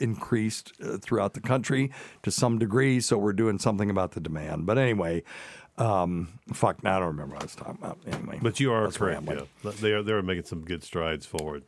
[0.00, 1.92] increased uh, throughout the country
[2.24, 3.00] to some degree.
[3.00, 4.66] So we're doing something about the demand.
[4.66, 5.22] But anyway,
[5.78, 7.98] um, fuck, now I don't remember what I was talking about.
[8.06, 9.22] Anyway, But you are correct.
[9.26, 9.70] Yeah.
[9.80, 11.64] They are they're making some good strides forward.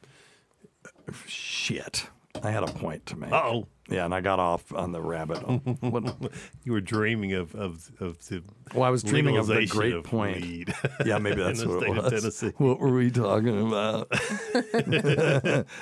[1.26, 2.08] Shit.
[2.42, 3.32] I had a point to make.
[3.32, 3.66] Uh-oh.
[3.88, 5.42] Yeah, and I got off on the rabbit.
[6.64, 8.42] You were dreaming of of, of the
[8.74, 10.42] well, I was dreaming of the great of point.
[10.42, 10.74] weed
[11.06, 12.44] Yeah, maybe that's what it was.
[12.58, 14.12] What were we talking about?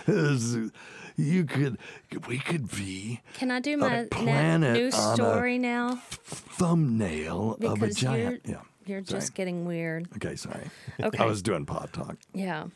[1.16, 1.78] you could,
[2.28, 6.00] we could be Can I do my planet a story now?
[6.60, 8.42] thumbnail of a giant.
[8.44, 8.62] you're, Yeah.
[8.86, 9.20] you're sorry.
[9.20, 10.08] just getting weird.
[10.16, 10.70] Okay, sorry.
[11.00, 11.22] Okay.
[11.22, 12.16] I was doing pod talk.
[12.32, 12.66] Yeah.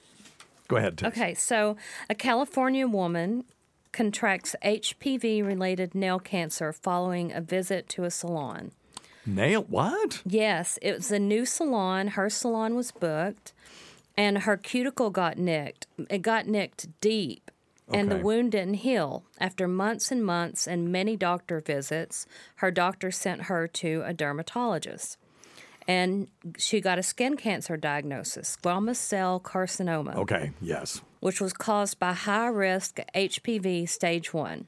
[0.69, 1.09] Go ahead, Tish.
[1.09, 1.77] Okay, so
[2.09, 3.45] a California woman
[3.93, 8.71] contracts HPV related nail cancer following a visit to a salon.
[9.27, 10.23] Nail what?
[10.25, 12.09] Yes, it was a new salon.
[12.09, 13.53] Her salon was booked,
[14.17, 15.87] and her cuticle got nicked.
[16.09, 17.50] It got nicked deep,
[17.93, 19.25] and the wound didn't heal.
[19.39, 22.27] After months and months and many doctor visits,
[22.57, 25.17] her doctor sent her to a dermatologist.
[25.89, 31.01] And she got a skin cancer diagnosis, squamous cell carcinoma Okay, yes.
[31.21, 34.67] which was caused by high risk HPV stage 1.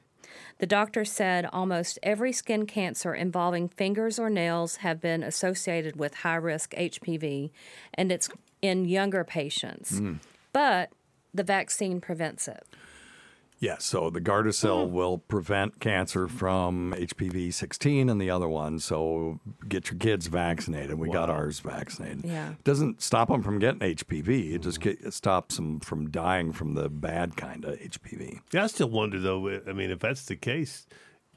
[0.59, 6.15] The doctor said almost every skin cancer involving fingers or nails have been associated with
[6.15, 7.51] high risk HPV,
[7.93, 8.29] and it's
[8.61, 9.99] in younger patients.
[9.99, 10.19] Mm.
[10.51, 10.91] But
[11.33, 12.65] the vaccine prevents it.
[13.63, 14.93] Yeah, so the Gardasil Hmm.
[14.93, 18.77] will prevent cancer from HPV 16 and the other one.
[18.79, 20.99] So get your kids vaccinated.
[20.99, 22.25] We got ours vaccinated.
[22.25, 22.55] Yeah.
[22.65, 24.53] Doesn't stop them from getting HPV.
[24.53, 28.41] It just get, it stops them from dying from the bad kind of HPV.
[28.51, 29.47] Yeah, I still wonder though.
[29.65, 30.85] I mean, if that's the case,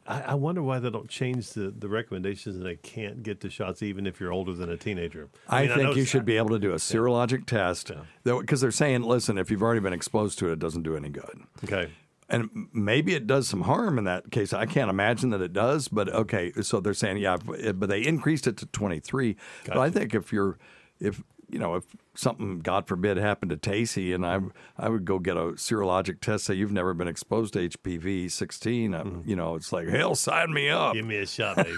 [0.04, 3.50] I, I wonder why they don't change the, the recommendations and they can't get the
[3.50, 5.28] shots even if you're older than a teenager.
[5.48, 7.92] I, mean, think know you should be able to do a serologic test
[8.24, 11.08] because they're saying, listen, if you've already been exposed to it, it doesn't do any
[11.08, 11.42] good.
[11.62, 11.92] Okay.
[12.28, 14.52] And maybe it does some harm in that case.
[14.52, 16.52] I can't imagine that it does, but okay.
[16.60, 19.36] So they're saying, yeah, but but they increased it to 23.
[19.66, 20.58] But I think if you're,
[20.98, 21.84] if, you know, if
[22.14, 24.40] something, God forbid, happened to Tacey and I,
[24.76, 28.94] I would go get a serologic test, say you've never been exposed to HPV 16,
[28.94, 30.94] uh, you know, it's like, hell, sign me up.
[30.94, 31.76] Give me a shot, baby.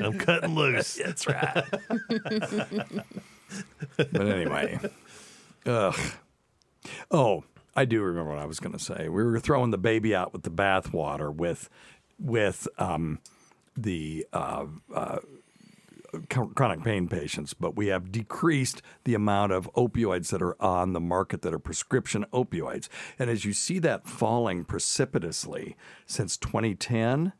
[0.00, 0.94] I'm cutting loose.
[0.94, 1.64] That's right.
[3.96, 4.78] but anyway,
[5.66, 5.98] ugh.
[7.10, 7.42] Oh,
[7.78, 9.08] I do remember what I was going to say.
[9.08, 11.70] We were throwing the baby out with the bathwater with,
[12.18, 13.20] with um,
[13.76, 15.18] the uh, uh,
[16.28, 20.98] chronic pain patients, but we have decreased the amount of opioids that are on the
[20.98, 22.88] market that are prescription opioids.
[23.16, 27.32] And as you see that falling precipitously since 2010,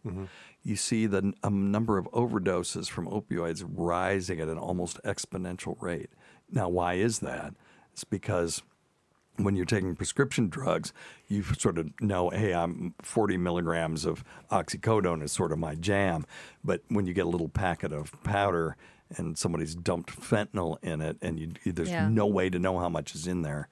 [0.63, 6.11] you see the um, number of overdoses from opioids rising at an almost exponential rate.
[6.49, 7.55] Now, why is that?
[7.93, 8.63] It's because
[9.39, 10.93] when you're taking prescription drugs,
[11.29, 16.27] you sort of know, hey, I'm 40 milligrams of oxycodone is sort of my jam.
[16.65, 18.77] But when you get a little packet of powder
[19.17, 22.09] and somebody's dumped fentanyl in it, and you, there's Yeah.
[22.09, 23.69] no way to know how much is in there,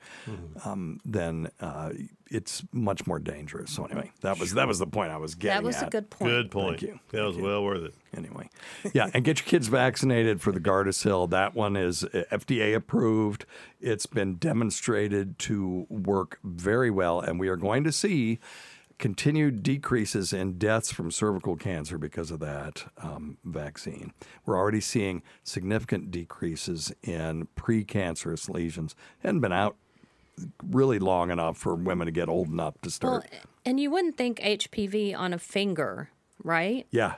[0.64, 1.90] um, then uh,
[2.30, 3.70] it's much more dangerous.
[3.70, 5.56] So anyway, that was that was the point I was getting.
[5.62, 6.30] That was a good point.
[6.30, 6.80] Good point.
[6.80, 7.00] Thank you.
[7.12, 7.94] That was well worth it.
[8.16, 8.48] Anyway,
[8.94, 11.28] yeah, and get your kids vaccinated for the Gardasil.
[11.30, 13.44] That one is uh, FDA approved.
[13.80, 18.38] It's been demonstrated to work very well, and we are going to see
[18.98, 24.12] continued decreases in deaths from cervical cancer because of that um, vaccine.
[24.46, 28.94] We're already seeing significant decreases in precancerous lesions.
[29.18, 29.76] Hadn't been out
[30.62, 32.90] really long enough for women to get old enough to Well,
[33.22, 33.26] start.
[33.64, 36.10] and you wouldn't think HPV on a finger,
[36.42, 36.86] right?
[36.90, 37.14] yeah,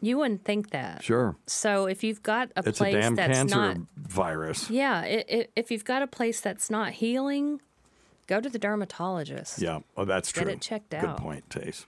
[0.00, 1.02] You wouldn't think that.
[1.02, 1.36] sure.
[1.46, 4.70] So if you've got a It's a place damn that's cancer not, virus.
[4.70, 7.60] yeah, i i if you've got a place that's not healing,
[8.30, 9.60] go to the dermatologist.
[9.60, 10.44] Yeah, well, that's true.
[10.44, 11.16] Get it checked Good out.
[11.16, 11.84] Good point, Tace.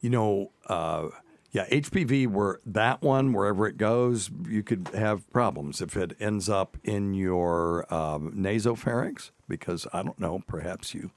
[0.00, 1.08] You know, uh,
[1.52, 6.48] yeah, HPV, where that one, wherever it goes, you could have problems if it ends
[6.48, 11.10] up in your um, nasopharynx, because I don't know, perhaps you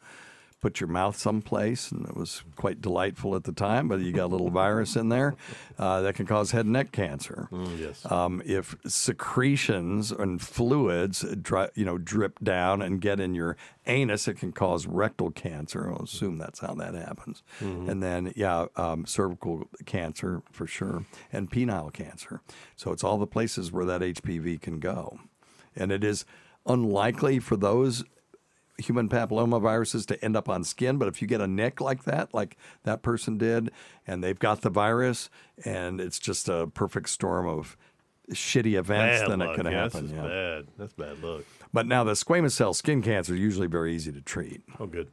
[0.62, 4.26] put your mouth someplace and it was quite delightful at the time, but you got
[4.26, 5.36] a little virus in there
[5.80, 7.50] uh, that can cause head and neck cancer.
[7.78, 8.10] yes.
[8.10, 13.58] Um, if secretions and fluids, dri- you know, drip down and get in your
[13.88, 15.92] anus, it can cause rectal cancer.
[15.92, 17.42] I'll assume that's how that happens.
[17.60, 22.42] And then, yeah, um, cervical cancer for sure, and penile cancer.
[22.76, 25.20] So it's all the places where that HPV can go,
[25.76, 26.26] and it is
[26.68, 28.04] unlikely for those
[28.82, 30.98] human papillomaviruses to end up on skin.
[30.98, 33.72] But if you get a nick like that, like that person did,
[34.06, 35.30] and they've got the virus,
[35.64, 37.78] and it's just a perfect storm of
[38.32, 39.50] shitty events, Bad then luck.
[39.52, 40.08] it can yeah, happen.
[40.08, 40.28] That's Yeah.
[40.28, 40.68] bad.
[40.78, 41.44] That's bad luck.
[41.74, 44.62] But now the squamous cell skin cancer is usually very easy to treat.
[44.80, 45.10] Oh, good.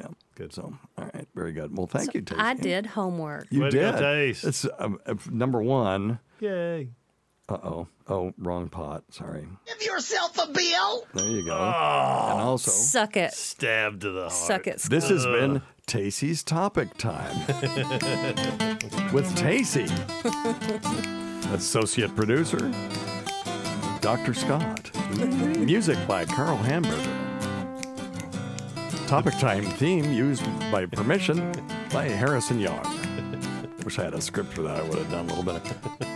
[0.00, 0.08] Yeah.
[0.34, 0.52] Good.
[0.52, 1.76] So, all right, very good.
[1.76, 2.38] Well, thank you, Tace.
[2.38, 3.46] I did homework.
[3.50, 4.00] You Way to go, did.
[4.00, 4.44] Tace.
[4.44, 6.18] It's um, uh, number one.
[6.40, 6.88] Yay.
[7.48, 7.88] Uh oh.
[8.08, 9.04] Oh, wrong pot.
[9.10, 9.46] Sorry.
[9.66, 11.06] Give yourself a bill.
[11.14, 11.52] There you go.
[11.54, 12.28] Oh.
[12.32, 13.32] and also, Suck it.
[13.32, 14.32] Stabbed to the heart.
[14.32, 14.78] Suck it.
[14.82, 17.36] this has been Tacey's topic time
[19.12, 19.86] with Tacey,
[21.52, 22.72] associate producer
[24.00, 24.34] Dr.
[24.34, 24.90] Scott,
[25.58, 27.12] music by Carl Hamburger.
[29.06, 31.52] Topic time theme used by permission
[31.92, 32.82] by Harrison Young.
[33.84, 34.78] Wish I had a script for that.
[34.78, 35.70] I would have done a little bit.
[36.00, 36.15] Of...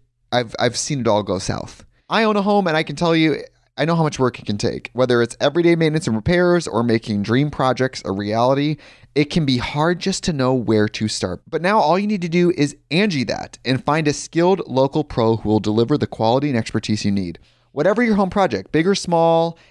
[0.31, 1.85] I've I've seen it all go south.
[2.09, 3.41] I own a home, and I can tell you,
[3.77, 4.89] I know how much work it can take.
[4.93, 8.77] Whether it's everyday maintenance and repairs or making dream projects a reality,
[9.15, 11.41] it can be hard just to know where to start.
[11.49, 15.03] But now all you need to do is Angi that and find a skilled local
[15.03, 17.39] pro who will deliver the quality and expertise you need.
[17.71, 19.57] Whatever your home project, big or small,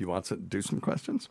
[0.00, 1.28] Do you want to do some questions?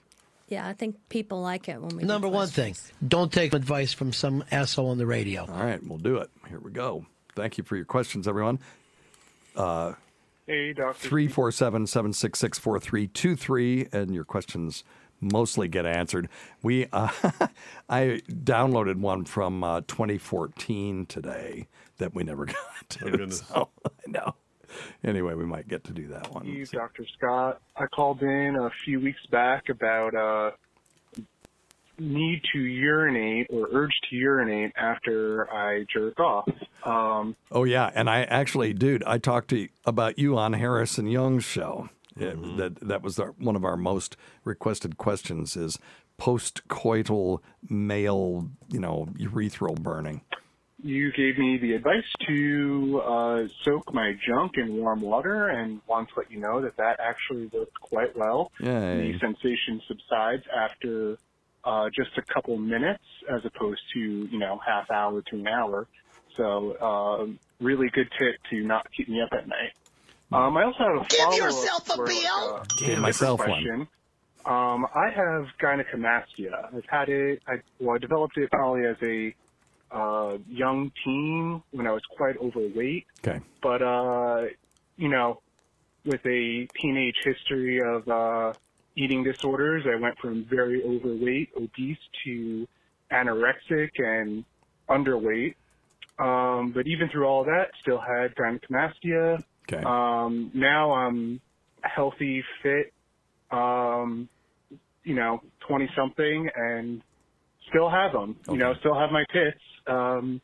[0.48, 2.04] Yeah, I think people like it when we.
[2.04, 2.76] Number one thing,
[3.08, 5.48] don't take advice from some asshole on the radio.
[5.52, 6.30] All right, we'll do it.
[6.48, 7.08] Here we go.
[7.36, 8.60] Thank you for your questions, everyone.
[9.56, 9.94] Uh,
[10.46, 11.00] Hey, Doctor.
[11.08, 14.84] 347 766 4323, and your questions
[15.20, 16.30] mostly get answered.
[16.62, 17.10] We, uh,
[17.90, 21.68] I downloaded one from uh, 2014 today
[21.98, 22.56] that we never got
[22.90, 23.06] to.
[23.10, 23.42] goodness.
[23.48, 24.36] so, I know.
[25.04, 26.46] Anyway, we might get to do that one.
[26.46, 27.06] You, Dr.
[27.18, 27.62] Scott.
[27.76, 30.52] I called in a few weeks back about uh,
[32.00, 36.50] need to urinate or urge to urinate after I jerk off.
[36.84, 41.08] Um, Oh yeah, and I actually, dude, I talked to you about you on Harrison
[41.08, 41.90] Young's show.
[42.16, 45.80] Yeah, that that was our, one of our most requested questions is
[46.20, 50.22] postcoital male, you know, urethral burning.
[50.84, 56.10] You gave me the advice to uh, soak my junk in warm water and want
[56.10, 58.52] to let you know that that actually worked quite well.
[58.60, 59.12] Yay.
[59.12, 61.18] The sensation subsides after
[61.64, 65.88] uh, just a couple minutes as opposed to, you know, half hour to an hour.
[66.38, 67.26] So, uh,
[67.64, 69.74] really good tip to not keep me up at night.
[70.32, 72.56] Um, I also have a Give follow-up yourself a for, bill.
[72.56, 73.50] uh, Give different myself one.
[73.50, 73.88] question.
[74.46, 76.74] Um, I have gynecomastia.
[76.76, 77.42] I've had it.
[77.48, 79.36] I, well, I developed it probably as a
[79.92, 83.06] uh, young teen when I was quite overweight.
[83.26, 83.40] Okay.
[83.62, 84.46] But uh,
[84.98, 85.42] you know,
[86.06, 88.54] with a teenage history of uh,
[88.96, 92.68] eating disorders, I went from very overweight, obese to
[93.12, 94.44] anorexic and
[94.90, 95.56] underweight.
[96.20, 99.44] Um, but even through all that, still had gynecomastia.
[99.72, 99.84] Okay.
[99.84, 101.40] Um, now I'm
[101.82, 102.94] healthy, fit,
[103.52, 104.28] um,
[105.04, 107.02] you know, 20 something and
[107.70, 109.60] still have them, you know, still have my tits.
[109.88, 110.42] Um,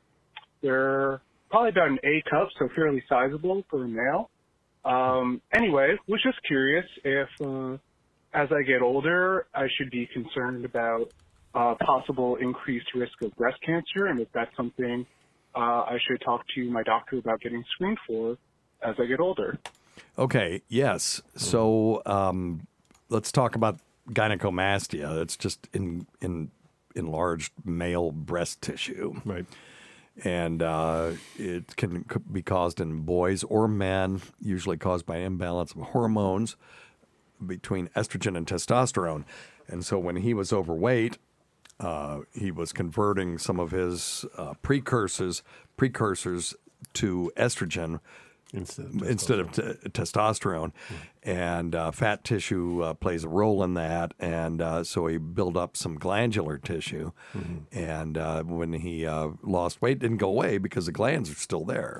[0.61, 4.29] they're probably about an A cup, so fairly sizable for a male.
[4.83, 7.73] Um, anyway, was just curious if, uh,
[8.33, 11.11] as I get older, I should be concerned about
[11.53, 15.05] uh, possible increased risk of breast cancer, and if that's something
[15.55, 18.37] uh, I should talk to my doctor about getting screened for
[18.83, 19.57] as I get older.
[20.17, 20.61] Okay.
[20.67, 21.21] Yes.
[21.35, 22.67] So um,
[23.09, 25.21] let's talk about gynecomastia.
[25.21, 26.51] It's just in in
[26.95, 29.21] enlarged male breast tissue.
[29.25, 29.45] Right.
[30.23, 35.81] And uh, it can be caused in boys or men, usually caused by imbalance of
[35.81, 36.55] hormones
[37.45, 39.25] between estrogen and testosterone.
[39.67, 41.17] And so when he was overweight,
[41.79, 45.43] uh, he was converting some of his uh, precursors
[45.75, 46.55] precursors
[46.93, 47.99] to estrogen
[48.55, 50.71] instead of instead of t- testosterone,
[51.23, 55.57] and uh, fat tissue uh, plays a role in that, and uh, so he built
[55.57, 57.11] up some glandular tissue,
[57.71, 61.35] and uh, when he uh, lost weight, it didn't go away because the glands are
[61.35, 61.99] still there.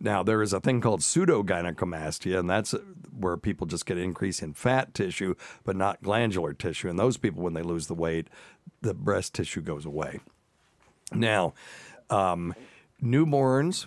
[0.00, 2.78] Now there is a thing called pseudogynecomastia, and that's uh,
[3.16, 6.88] where people just get an increase in fat tissue, but not glandular tissue.
[6.88, 8.28] And those people, when they lose the weight,
[8.80, 10.20] the breast tissue goes away.
[11.12, 11.54] Now,
[12.10, 12.54] um,
[13.02, 13.86] newborns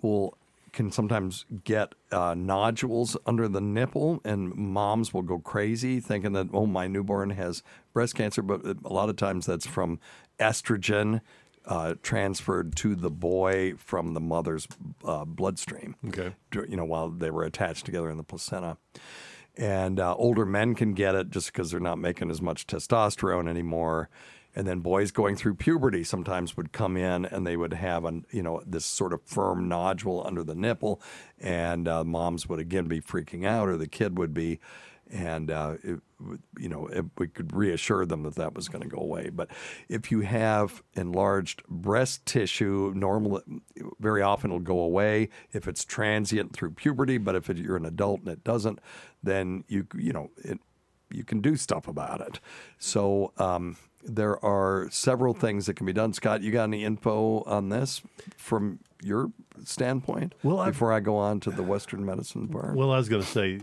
[0.00, 0.36] will
[0.72, 6.48] can sometimes get uh, nodules under the nipple, and moms will go crazy thinking that
[6.52, 7.62] oh my newborn has
[7.92, 10.00] breast cancer, but a lot of times that's from
[10.38, 11.20] estrogen
[11.66, 14.66] uh, transferred to the boy from the mother's
[15.04, 15.94] uh, bloodstream.
[16.08, 16.34] Okay.
[16.52, 18.78] You know, while they were attached together in the placenta.
[19.56, 23.48] And uh, older men can get it just because they're not making as much testosterone
[23.48, 24.08] anymore.
[24.54, 28.26] And then boys going through puberty sometimes would come in and they would have an
[28.30, 31.00] you know this sort of firm nodule under the nipple,
[31.40, 34.60] and uh, moms would again be freaking out, or the kid would be,
[35.10, 36.00] and uh, it,
[36.58, 39.30] you know it, we could reassure them that that was going to go away.
[39.30, 39.48] But
[39.88, 43.40] if you have enlarged breast tissue, normal
[44.00, 47.16] very often it'll go away if it's transient through puberty.
[47.16, 48.80] But if it, you're an adult and it doesn't,
[49.22, 50.60] then you you know it
[51.10, 52.40] you can do stuff about it.
[52.78, 56.12] So um, there are several things that can be done.
[56.12, 58.02] Scott, you got any info on this
[58.36, 59.30] from your
[59.64, 60.34] standpoint?
[60.42, 62.76] Well, I've- before I go on to the Western medicine part.
[62.76, 63.60] Well, I was going to say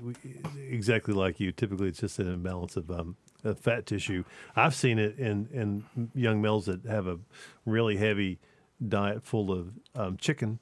[0.70, 1.52] exactly like you.
[1.52, 4.24] Typically, it's just an imbalance of um, of fat tissue.
[4.56, 7.20] I've seen it in in young males that have a
[7.66, 8.40] really heavy
[8.86, 10.60] diet full of um, chicken.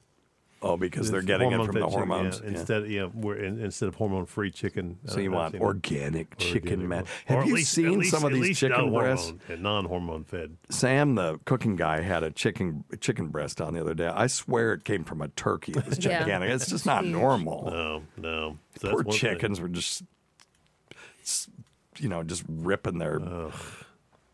[0.60, 2.58] Oh, because they're getting it from hormone-fed the chicken, hormones, yeah, yeah.
[2.58, 4.98] Instead, yeah, we're in, instead of hormone free chicken.
[5.06, 5.64] So you want seen it.
[5.64, 7.04] organic chicken, man.
[7.26, 9.32] Have you least- seen least- some of these chicken breasts?
[9.48, 10.56] and non-hormone fed.
[10.68, 14.08] Sam, the cooking guy, had a chicken chicken breast on the other day.
[14.08, 15.72] I swear it came from a turkey.
[15.76, 16.20] It was Yeah.
[16.20, 16.50] gigantic.
[16.50, 17.70] It's just not normal.
[17.70, 18.58] No, no.
[18.80, 19.12] So Poor that's one thing.
[19.20, 20.02] chickens were just,
[21.98, 23.20] you know, just ripping their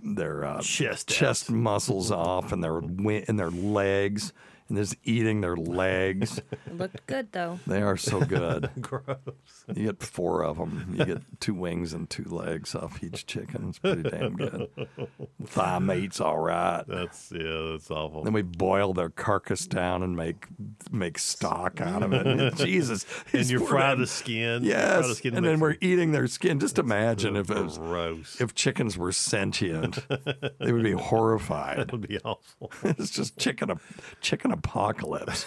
[0.01, 4.33] their uh, Chest chest muscles off and their and their legs,
[4.69, 6.39] and just eating their legs.
[6.39, 7.59] It looked good though.
[7.67, 8.71] They are so good.
[8.81, 9.17] Gross.
[9.75, 10.95] You get four of them.
[10.99, 13.69] You get two wings and two legs off each chicken.
[13.69, 14.69] It's pretty damn good.
[15.45, 16.85] Thigh meat's all right.
[16.87, 18.25] That's yeah, that's awful.
[18.25, 20.47] Then we boil their carcass down and make
[20.91, 22.55] make stock out of it.
[22.65, 24.65] Jesus, And you fry the skin.
[24.65, 26.59] Yes, the skin to and then we're eating their skin.
[26.59, 28.41] Just imagine if it was, gross.
[28.41, 30.07] if chickens were sentient,
[30.59, 31.79] they would be horrified.
[31.79, 32.73] That would be awful.
[32.83, 33.77] it's just chicken a
[34.21, 35.47] chicken apocalypse.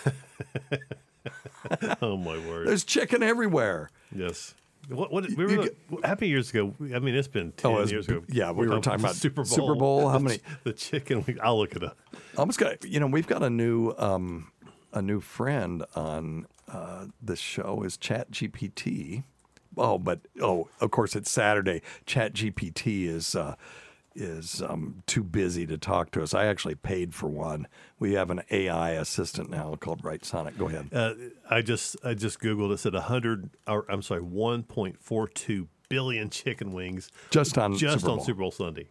[2.01, 2.67] oh my word!
[2.67, 3.89] There's chicken everywhere.
[4.15, 4.55] Yes.
[4.89, 5.67] What, what we were
[6.03, 6.73] happy years ago.
[6.95, 8.23] I mean, it's been ten Oh, years ago.
[8.29, 9.45] yeah, we were talking about Super Bowl.
[9.45, 10.07] Super Bowl.
[10.09, 11.25] How The many- The chicken.
[11.27, 11.97] We, I'll look it up.
[12.37, 14.51] Almost got you know we've got a new um,
[14.93, 19.23] a new friend on uh, this show is Chat GPT.
[19.75, 21.81] Oh, but oh, of course it's Saturday.
[22.05, 23.55] Chat GPT is uh,
[24.17, 26.33] is um, too busy to talk to us.
[26.33, 27.67] I actually paid for one.
[27.99, 30.57] We have an AI assistant now called Writesonic.
[30.57, 30.89] Go ahead.
[30.91, 31.13] Uh,
[31.49, 32.73] I just I just googled.
[32.73, 33.51] It said hundred.
[33.67, 38.17] Or I'm sorry, one point four two billion chicken wings Just on just Super on
[38.17, 38.25] Bowl.
[38.25, 38.89] Super Bowl Sunday.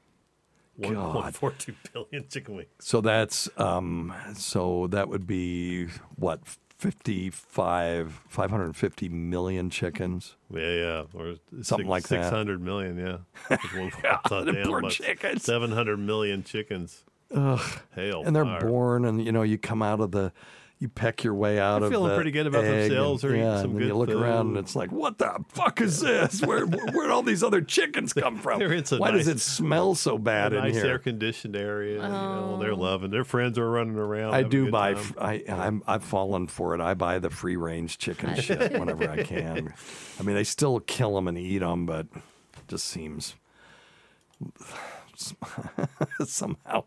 [0.76, 1.12] One God.
[1.14, 2.68] point four two billion chicken wings.
[2.80, 6.40] So that's um, so that would be what
[6.78, 10.36] 55 550 million chickens.
[10.52, 12.24] Yeah, yeah, or Something like that.
[12.24, 12.98] Six hundred million.
[12.98, 13.18] Yeah.
[13.48, 15.42] That's one- God, I thought, the damn, poor chickens.
[15.44, 17.04] Seven hundred million chickens.
[17.34, 17.60] Ugh.
[17.94, 18.60] Hell, and they're fire.
[18.60, 20.32] born, and you know, you come out of the,
[20.78, 23.24] you peck your way out They're of feeling pretty good about egg themselves.
[23.24, 25.16] And, They're eating yeah, some and then you good look around, and it's like, what
[25.16, 26.42] the fuck is this?
[26.42, 28.58] Where where'd all these other chickens come from?
[28.58, 30.86] They're in some Why does it smell so bad a in nice here?
[30.86, 32.02] air conditioned area.
[32.02, 32.76] You know, they're oh.
[32.76, 33.10] loving.
[33.10, 34.34] Their friends are running around.
[34.34, 34.94] I do good buy.
[34.94, 35.02] time.
[35.02, 36.80] f- I, I'm I've fallen for it.
[36.82, 39.72] I buy the free range chicken shit whenever I can.
[40.20, 43.34] I mean, they still kill them and eat them, but it just seems
[46.26, 46.84] somehow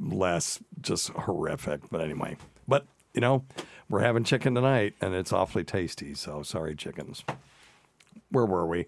[0.00, 1.88] less just horrific.
[1.88, 2.36] But anyway,
[2.66, 3.44] but you know,
[3.88, 6.14] we're having chicken tonight, and it's awfully tasty.
[6.14, 7.24] So sorry, chickens.
[8.30, 8.86] Where were we?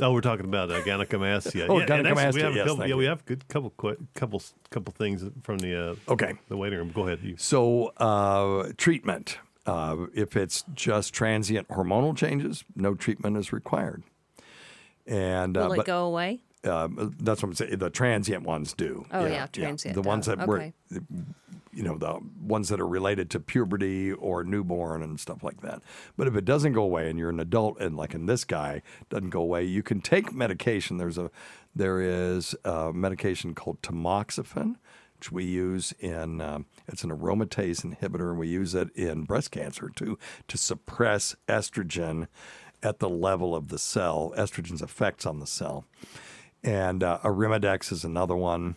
[0.00, 1.66] Oh, we're talking about uh, gynecomastia.
[1.70, 2.96] Oh, yeah, gynecomastia, We have a yes, couple, yeah, you.
[2.96, 3.70] we have good couple
[4.14, 6.90] couple couple things from the uh, okay the waiting room.
[6.92, 7.20] Go ahead.
[7.22, 7.36] You.
[7.38, 9.38] So, uh, treatment.
[9.64, 14.02] Uh, if it's just transient hormonal changes, no treatment is required.
[15.06, 16.40] And uh, Will it but, go away?
[16.64, 16.88] Uh,
[17.20, 17.78] that's what I'm saying.
[17.78, 19.06] The transient ones do.
[19.12, 20.36] Oh, yeah, transient The ones does.
[20.36, 20.72] that were, Okay.
[21.72, 25.82] You know, the ones that are related to puberty or newborn and stuff like that.
[26.16, 28.82] But if it doesn't go away and you're an adult and like in this guy
[29.08, 30.98] doesn't go away, you can take medication.
[30.98, 31.30] There's a
[31.74, 34.76] there is a medication called tamoxifen,
[35.16, 39.50] which we use in um, it's an aromatase inhibitor, and we use it in breast
[39.50, 40.18] cancer to
[40.48, 42.28] to suppress estrogen
[42.82, 45.86] at the level of the cell, estrogen's effects on the cell.
[46.62, 48.76] And uh, Arimidex is another one.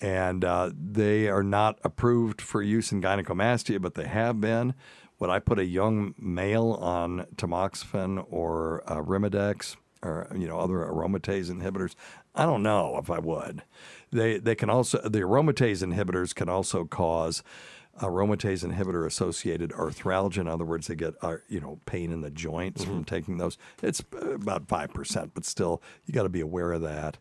[0.00, 4.74] And uh, they are not approved for use in gynecomastia, but they have been.
[5.18, 9.00] Would I put a young male on tamoxifen or uh,
[10.02, 11.94] or you know other aromatase inhibitors?
[12.34, 13.62] I don't know if I would.
[14.12, 17.42] They they can also the aromatase inhibitors can also cause
[18.00, 20.38] aromatase inhibitor associated arthralgia.
[20.38, 23.56] In other words, they get uh, you know pain in the joints from taking those.
[23.82, 27.18] It's about five percent, but still you got to be aware of that.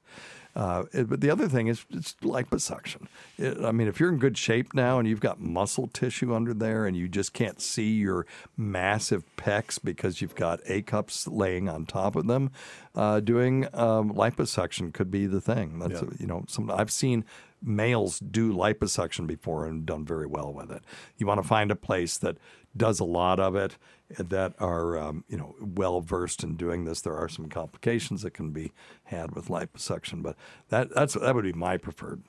[0.55, 3.07] Uh, it- but the other thing is it's liposuction.
[3.37, 6.53] It, I mean, if you're in good shape now and you've got muscle tissue under
[6.53, 8.25] there and you just can't see your
[8.55, 12.51] massive pecs because you've got A cups laying on top of them,
[12.95, 15.79] uh, doing um, liposuction could be the thing.
[15.79, 16.09] That's Yeah.
[16.19, 17.25] you know, some I've seen
[17.63, 20.83] males do liposuction before and done very well with it.
[21.17, 22.37] You want to find a place that
[22.75, 23.77] does a lot of it
[24.17, 27.01] that are um, you know well versed in doing this.
[27.01, 28.71] There are some complications that can be
[29.05, 30.35] had with liposuction, but
[30.69, 32.23] that that's that would be my preferred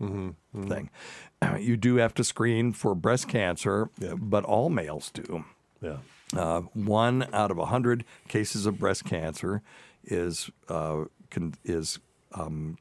[0.69, 0.91] thing.
[1.59, 5.45] You do have to screen for breast cancer, but all males do.
[5.83, 5.99] Yeah.
[6.35, 9.61] Uh, one out of a hundred cases of breast cancer
[10.05, 11.99] is uh, can, is
[12.33, 12.79] um,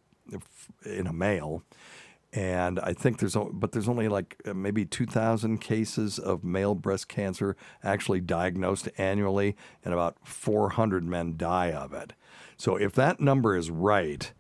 [0.86, 1.64] in a male,
[2.34, 6.76] and I think there's but there's only like uh, maybe two thousand cases of male
[6.76, 9.56] breast cancer actually diagnosed annually,
[9.86, 12.14] and about four hundred men die of it.
[12.58, 14.32] So if that number is right.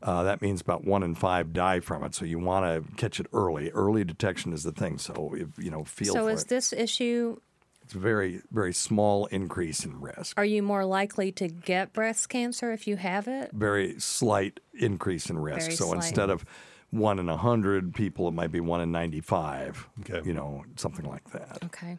[0.00, 2.14] Uh, that means about one in five die from it.
[2.14, 3.68] So you want to catch it early.
[3.72, 4.96] Early detection is the thing.
[4.96, 6.48] So if you know, feel so is it.
[6.48, 7.40] this issue?
[7.82, 10.38] It's a very, very small increase in risk.
[10.38, 13.50] Are you more likely to get breast cancer if you have it?
[13.52, 15.62] Very slight increase in risk.
[15.62, 15.96] Very so slight.
[15.96, 16.44] instead of
[16.90, 19.88] one in a hundred people, it might be one in ninety-five.
[20.00, 20.26] Okay.
[20.26, 21.98] You know, something like that, Okay.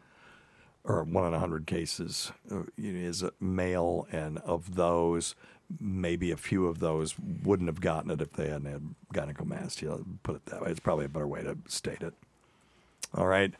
[0.84, 5.34] or one in a hundred cases uh, is a male, and of those,
[5.80, 10.04] maybe a few of those wouldn't have gotten it if they hadn't had gynecomastia.
[10.24, 10.70] Put it that way.
[10.70, 12.14] It's probably a better way to state it.
[13.14, 13.54] All right.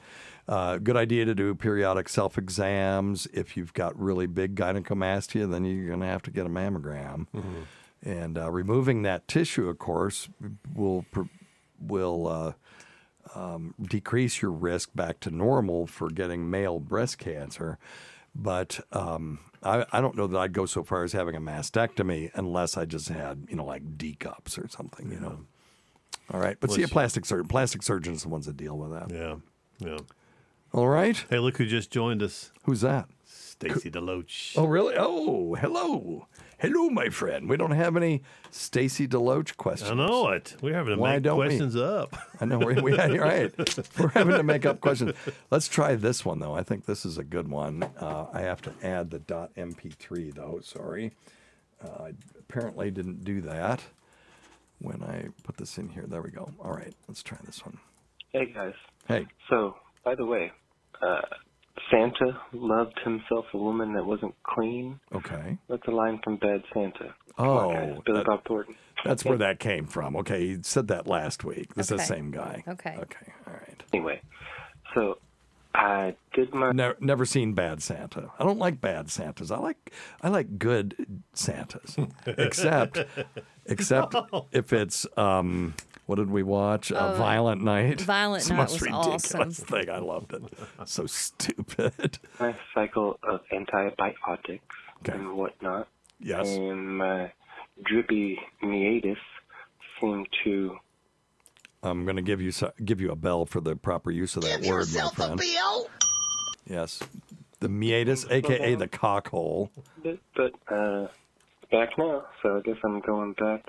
[0.48, 3.28] Uh, good idea to do periodic self exams.
[3.32, 7.26] If you've got really big gynecomastia, then you're going to have to get a mammogram.
[8.02, 10.28] And uh, removing that tissue, of course,
[10.74, 11.04] will
[11.78, 12.52] will uh,
[13.34, 17.78] um, decrease your risk back to normal for getting male breast cancer.
[18.34, 22.30] But um, I, I don't know that I'd go so far as having a mastectomy
[22.34, 25.40] unless I just had, you know, like D cups or something, you know.
[26.32, 26.56] All right.
[26.60, 29.10] But see, a plastic surgeon, plastic surgeon's the ones that deal with that.
[29.10, 29.36] Yeah.
[29.78, 29.98] Yeah.
[30.72, 31.22] All right.
[31.28, 32.52] Hey, look who just joined us.
[32.64, 33.08] Who's that?
[33.24, 34.54] Stacy Deloach.
[34.56, 34.94] Oh, really?
[34.96, 36.28] Oh, hello.
[36.60, 37.48] Hello, my friend.
[37.48, 39.92] We don't have any Stacy Deloach questions.
[39.92, 40.56] I know it.
[40.60, 41.46] We're having to Why make don't we?
[41.46, 42.14] questions up.
[42.38, 42.58] I know.
[42.58, 43.50] We, we, you're right.
[43.98, 45.14] We're having to make up questions.
[45.50, 46.54] Let's try this one, though.
[46.54, 47.82] I think this is a good one.
[47.98, 50.60] Uh, I have to add the .mp3, though.
[50.62, 51.12] Sorry.
[51.82, 53.80] Uh, I apparently didn't do that
[54.80, 56.04] when I put this in here.
[56.06, 56.50] There we go.
[56.62, 56.92] All right.
[57.08, 57.78] Let's try this one.
[58.32, 58.74] Hey guys.
[59.08, 59.26] Hey.
[59.48, 60.52] So, by the way,
[61.00, 61.22] uh,
[61.90, 65.00] Santa loved himself a woman that wasn't clean.
[65.14, 65.58] Okay.
[65.68, 67.14] That's a line from Bad Santa.
[67.36, 67.94] Come guys.
[67.96, 68.74] Oh, Billy that- Bob Thornton.
[69.04, 70.14] That's where that came from.
[70.16, 70.46] Okay.
[70.46, 71.74] He said that last week.
[71.74, 72.02] This is Okay.
[72.02, 72.62] the same guy.
[72.68, 72.96] Okay.
[72.98, 73.32] Okay.
[73.46, 73.82] All right.
[73.94, 74.20] Anyway,
[74.94, 75.16] so
[75.74, 76.72] I did my.
[76.72, 78.30] Never, never seen bad Santa.
[78.38, 79.50] I don't like bad Santas.
[79.50, 79.90] I like
[80.20, 81.96] I like good Santas.
[82.26, 82.98] except
[83.64, 84.14] except
[84.52, 85.74] if it's um
[86.10, 86.90] what did we watch?
[86.90, 88.00] Uh, Oh, Violent Night.
[88.00, 89.50] Violent It's the Night most was ridiculous awesome.
[89.52, 89.88] thing.
[89.88, 90.42] I loved it.
[90.84, 92.18] So stupid.
[92.40, 94.64] my cycle of antibiotics
[95.04, 95.86] and whatnot.
[96.18, 96.48] Yes.
[96.48, 97.30] And my
[97.84, 99.18] drippy meatus
[100.00, 100.78] seemed to.
[101.84, 102.50] I'm going to give you
[102.84, 105.38] give you a bell for the proper use of that word, my friend.
[105.38, 105.88] bill.
[106.68, 106.98] Yes.
[107.60, 109.70] The meatus, aka the cockhole.
[110.02, 111.06] But, but uh,
[111.70, 113.64] back now, so I guess I'm going back.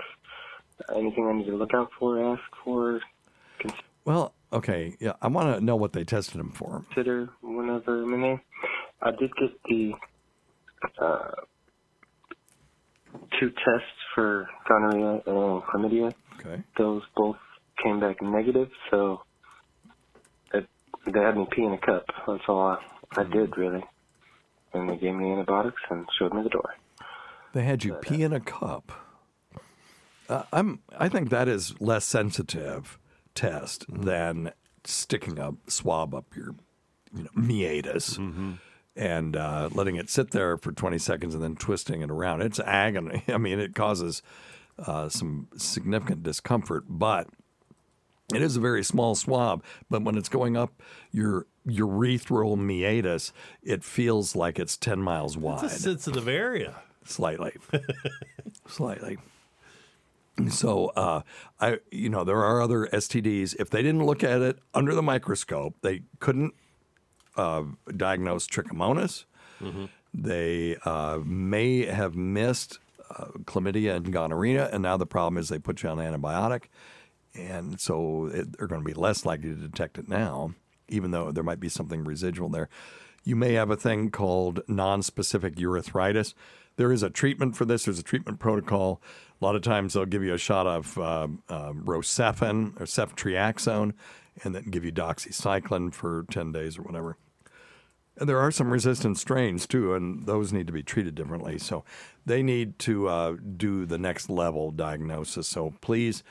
[0.95, 2.99] Anything I need to look out for, ask for,
[4.05, 4.95] Well, okay.
[4.99, 6.83] Yeah, I want to know what they tested him for.
[6.87, 8.03] consider whenever.
[8.03, 8.39] I mean, they,
[9.01, 9.93] I did get the
[10.99, 11.31] uh,
[13.39, 16.13] two tests for gonorrhea and chlamydia.
[16.39, 16.63] Okay.
[16.77, 17.37] Those both
[17.83, 19.21] came back negative, so
[20.53, 20.67] it,
[21.05, 22.05] they had me pee in a cup.
[22.27, 22.77] That's all I,
[23.19, 23.83] I did, really.
[24.73, 26.73] And they gave me antibiotics and showed me the door.
[27.53, 28.91] They had you pee in a cup.
[30.31, 30.79] Uh, I'm.
[30.97, 32.97] I think that is less sensitive
[33.35, 34.53] test than
[34.85, 36.55] sticking a swab up your,
[37.13, 38.17] you know, meatus
[38.95, 42.41] and uh, letting it sit there for 20 seconds and then twisting it around.
[42.41, 43.23] It's agony.
[43.27, 44.21] I mean, it causes
[44.79, 47.27] uh, some significant discomfort, but
[48.33, 49.63] it is a very small swab.
[49.89, 55.65] But when it's going up your urethral meatus, it feels like it's 10 miles wide.
[55.65, 56.75] It's a sensitive area.
[57.03, 57.53] Slightly.
[58.67, 59.17] Slightly.
[60.49, 61.21] So, uh,
[61.59, 63.55] I, you know, there are other STDs.
[63.59, 66.53] If they didn't look at it under the microscope, they couldn't
[67.37, 67.63] uh,
[67.95, 69.25] diagnose trichomonas.
[70.13, 72.79] They uh, may have missed
[73.09, 76.63] uh, chlamydia and gonorrhea, and now the problem is they put you on antibiotic,
[77.35, 80.53] and so it, they're going to be less likely to detect it now,
[80.89, 82.67] even though there might be something residual there.
[83.23, 86.33] You may have a thing called non-specific urethritis.
[86.77, 87.85] There is a treatment for this.
[87.85, 89.01] There's a treatment protocol.
[89.41, 93.93] A lot of times they'll give you a shot of uh, Rocephin or ceftriaxone
[94.43, 97.17] and then give you doxycycline for 10 days or whatever.
[98.17, 101.57] And there are some resistant strains too, and those need to be treated differently.
[101.57, 101.83] So
[102.25, 105.47] they need to uh, do the next level diagnosis.
[105.47, 106.23] So please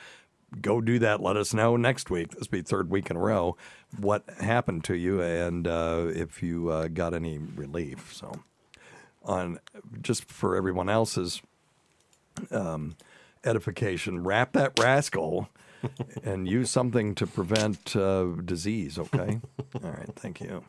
[0.61, 1.21] go do that.
[1.21, 2.31] Let us know next week.
[2.31, 3.57] This will be third week in a row.
[3.97, 8.13] What happened to you, and uh, if you uh, got any relief.
[8.13, 8.41] So,
[9.23, 9.59] on
[10.01, 11.41] just for everyone else's
[12.51, 12.95] um,
[13.43, 15.49] edification, wrap that rascal
[16.23, 18.97] and use something to prevent uh, disease.
[18.99, 19.39] Okay.
[19.83, 20.09] All right.
[20.15, 20.63] Thank you.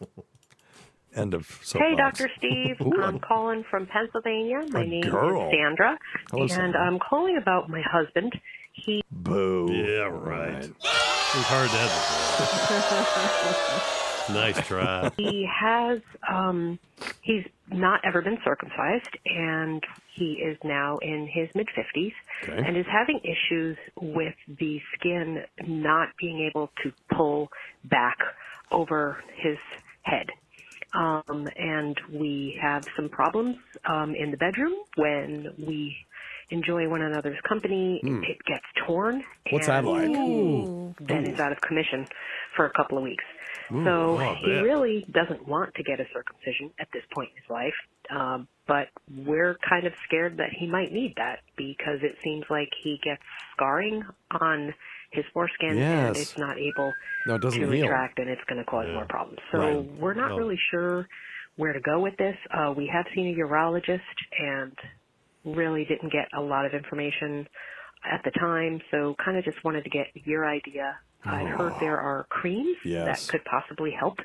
[1.14, 2.18] End of Hey, soapbox.
[2.18, 2.30] Dr.
[2.38, 2.76] Steve.
[2.80, 4.62] Ooh, I'm calling from Pennsylvania.
[4.70, 5.48] My a name girl.
[5.48, 5.98] is Sandra.
[6.30, 6.80] Hello, and Sandra.
[6.80, 8.32] I'm calling about my husband.
[8.72, 9.68] He Boo.
[9.70, 10.62] Yeah, right.
[10.62, 11.90] We've heard that
[12.38, 14.08] before.
[14.30, 15.10] Nice try.
[15.16, 16.00] he has
[16.30, 16.78] um
[17.22, 19.82] he's not ever been circumcised and
[20.14, 22.12] he is now in his mid 50s
[22.44, 22.62] Okay.
[22.66, 27.48] and is having issues with the skin not being able to pull
[27.84, 28.18] back
[28.70, 29.58] over his
[30.02, 30.26] head
[30.94, 33.56] um and we have some problems
[33.88, 35.96] um in the bedroom when we
[36.52, 38.22] enjoy one another's company Hmm.
[38.24, 40.10] it gets torn What's that and like?
[40.10, 40.94] Ooh.
[41.00, 42.06] then is out of commission
[42.56, 43.24] for a couple of weeks
[43.72, 44.62] Ooh, so oh, he bet.
[44.62, 47.74] really doesn't want to get a circumcision at this point in his life.
[48.10, 48.88] Um, but
[49.26, 53.22] we're kind of scared that he might need that because it seems like he gets
[53.56, 54.02] scarring
[54.40, 54.74] on
[55.12, 56.92] his foreskin and it's not able
[57.26, 57.82] No, it doesn't to heal.
[57.86, 59.38] retract and it's going to cause more problems.
[59.52, 59.84] So Right.
[60.00, 60.36] we're not Oh.
[60.38, 61.06] really sure
[61.56, 62.36] where to go with this.
[62.50, 64.00] Uh, we have seen a urologist
[64.38, 64.76] and
[65.44, 67.46] really didn't get a lot of information
[68.04, 68.80] at the time.
[68.90, 70.96] So kind of just wanted to get your idea.
[71.24, 73.26] I've heard there are creams Yes.
[73.26, 74.18] that could possibly help.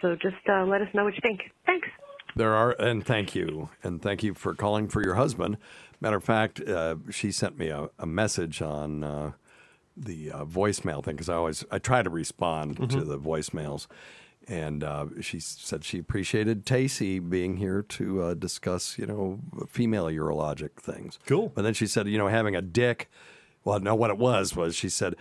[0.00, 1.40] So just uh, let us know what you think.
[1.66, 1.88] Thanks.
[2.36, 5.56] There are, and thank you, and thank you for calling for your husband.
[6.00, 9.32] Matter of fact, uh, she sent me a, a message on uh,
[9.96, 13.08] the uh, voicemail thing because I always I try to respond to Mhm.
[13.08, 13.88] the voicemails,
[14.50, 19.38] and uh, she said she appreciated Tacey being here to uh, discuss, you know,
[19.68, 21.20] female urologic things.
[21.24, 21.52] Cool.
[21.54, 23.08] But then she said, you know, having a dick.
[23.62, 25.14] Well, no, what it was was she said,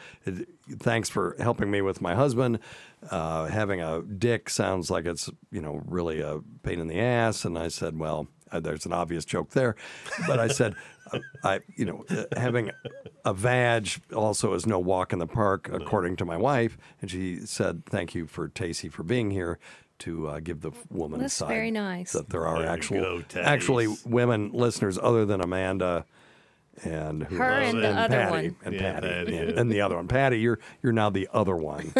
[0.79, 2.59] "Thanks for helping me with my husband.
[3.11, 7.43] Uh, having a dick sounds like it's you know really a pain in the ass."
[7.43, 9.75] And I said, "Well, uh, there's an obvious joke there,"
[10.27, 10.75] but I said,
[11.11, 12.71] uh, "I you know uh, having
[13.25, 17.39] a vag also is no walk in the park, according to my wife." And she
[17.45, 19.59] said, "Thank you for Tacey for being here."
[20.03, 22.13] To uh, give the woman That's side very nice.
[22.13, 26.05] that there are There actual go, actually women listeners other than Amanda
[26.85, 27.73] and who Her else?
[27.73, 28.55] and the other Patty, one.
[28.63, 29.59] and Yeah, Patty, Patty, and, yeah.
[29.59, 30.07] and the other one.
[30.07, 31.91] Patty, you're you're now the other one.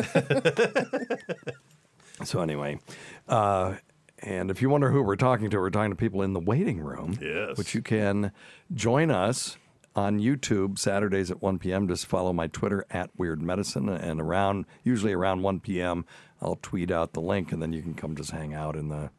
[2.24, 2.80] so anyway,
[3.28, 3.76] uh,
[4.24, 6.80] and if you wonder who we're talking to, we're talking to people in the waiting
[6.80, 7.17] room.
[7.22, 7.57] Yes.
[7.57, 8.32] Which you can
[8.74, 9.57] join us
[9.95, 11.88] on YouTube Saturdays at 1 p.m.
[11.88, 16.05] Just follow my Twitter at Weird Medicine, and around usually around 1 p.m.
[16.41, 19.09] I'll tweet out the link, and then you can come just hang out in the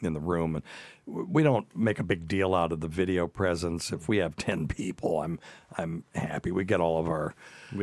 [0.00, 0.56] in the room.
[0.56, 0.64] And
[1.26, 3.92] we don't make a big deal out of the video presence.
[3.92, 5.38] If we have 10 people, I'm
[5.76, 6.50] I'm happy.
[6.50, 7.34] We get all of our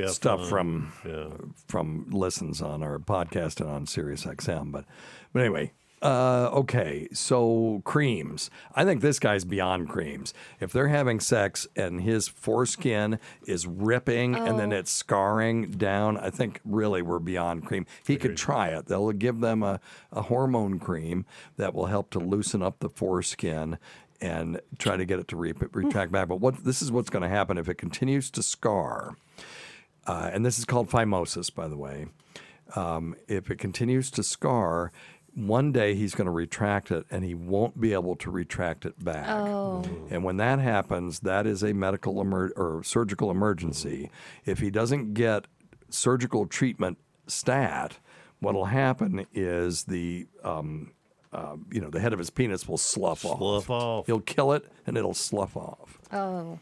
[0.08, 0.50] stuff fun.
[0.50, 1.28] from Yeah.
[1.68, 4.72] from listens on our podcast and on Sirius XM.
[4.72, 4.86] But
[5.32, 5.74] but anyway,
[6.06, 7.08] uh, okay.
[7.14, 8.50] So creams.
[8.76, 10.34] I think this guy's beyond creams.
[10.60, 14.78] If they're having sex and his foreskin is ripping and then Oh.
[14.78, 17.86] it's scarring down, I think really we're beyond cream.
[18.06, 18.86] He could try it.
[18.86, 19.80] They'll give them a,
[20.12, 21.26] a hormone cream
[21.58, 23.78] that will help to loosen up the foreskin
[24.22, 26.28] and try to get it to re- retract back.
[26.28, 29.18] But what this is what's going to happen if it continues to scar
[30.08, 32.06] uh, and this is called phimosis, by the way.
[32.76, 34.92] Um, if it continues to scar,
[35.36, 39.04] one day he's going to retract it and he won't be able to retract it
[39.04, 39.28] back.
[39.28, 39.84] Oh.
[40.10, 44.10] And when that happens, that is a medical emer- or surgical emergency.
[44.46, 45.46] If he doesn't get
[45.90, 48.00] surgical treatment stat,
[48.40, 50.92] what'll happen is the um,
[51.34, 53.38] uh, you know the head of his penis will slough off.
[53.38, 54.06] Slough off.
[54.06, 56.00] He'll kill it and it'll slough off.
[56.14, 56.60] Oh.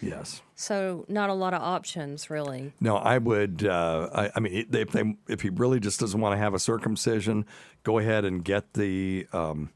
[0.00, 0.42] Yes.
[0.54, 2.72] So not a lot of options, really.
[2.80, 3.64] No, I would.
[3.64, 6.58] Uh, I, I mean, if they, if he really just doesn't want to have a
[6.58, 7.44] circumcision,
[7.82, 9.70] go ahead and get the um,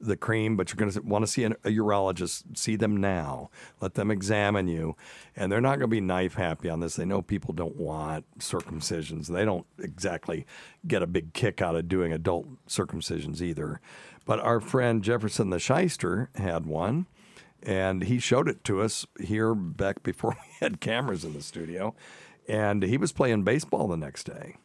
[0.00, 0.56] the cream.
[0.56, 2.58] But you're going to want to see an, a urologist.
[2.58, 3.50] See them now.
[3.80, 4.96] Let them examine you,
[5.34, 6.96] and they're not going to be knife happy on this.
[6.96, 9.28] They know people don't want circumcisions.
[9.28, 10.46] They don't exactly
[10.86, 13.80] get a big kick out of doing adult circumcisions either.
[14.26, 17.06] But our friend Jefferson the Shyster had one
[17.62, 21.94] and he showed it to us here back before we had cameras in the studio.
[22.48, 24.56] And he was playing baseball the next day.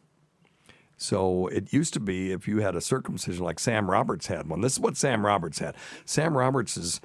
[0.96, 4.62] So it used to be if you had a circumcision like sam roberts had one.
[4.62, 5.76] This is what sam roberts had.
[6.04, 7.00] Sam roberts's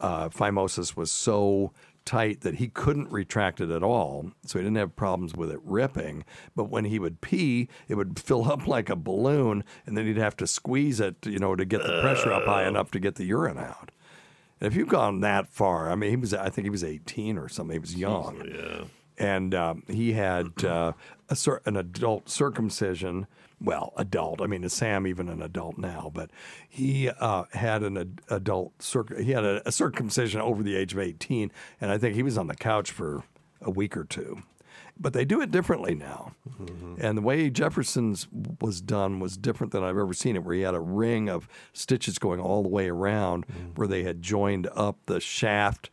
[0.00, 1.72] uh, phimosis was so
[2.04, 5.60] tight that he couldn't retract it at all, so he didn't have problems with it
[5.62, 6.24] ripping.
[6.54, 10.16] But when he would pee, it would fill up like a balloon, and then he'd
[10.16, 13.14] have to squeeze it, you know, to get the pressure up high enough to get
[13.14, 13.90] the urine out.
[14.64, 17.48] If you've gone that far, I mean, he was, I think he was 18 or
[17.48, 17.74] something.
[17.74, 18.42] He was young.
[18.46, 18.84] Yeah.
[19.16, 20.92] And um, he had uh,
[21.28, 21.36] a,
[21.66, 23.26] an adult circumcision.
[23.60, 24.40] Well, adult.
[24.40, 26.10] I mean, is Sam even an adult now?
[26.12, 26.30] But
[26.68, 30.92] he uh, had an ad- adult circ- he had a, a circumcision over the age
[30.92, 33.22] of 18, and I think he was on the couch for
[33.60, 34.42] a week or two.
[34.98, 36.32] But they do it differently now.
[36.98, 38.28] And the way Jefferson's
[38.60, 41.48] was done was different than I've ever seen it, where he had a ring of
[41.72, 45.90] stitches going all the way around, where they had joined up the shaft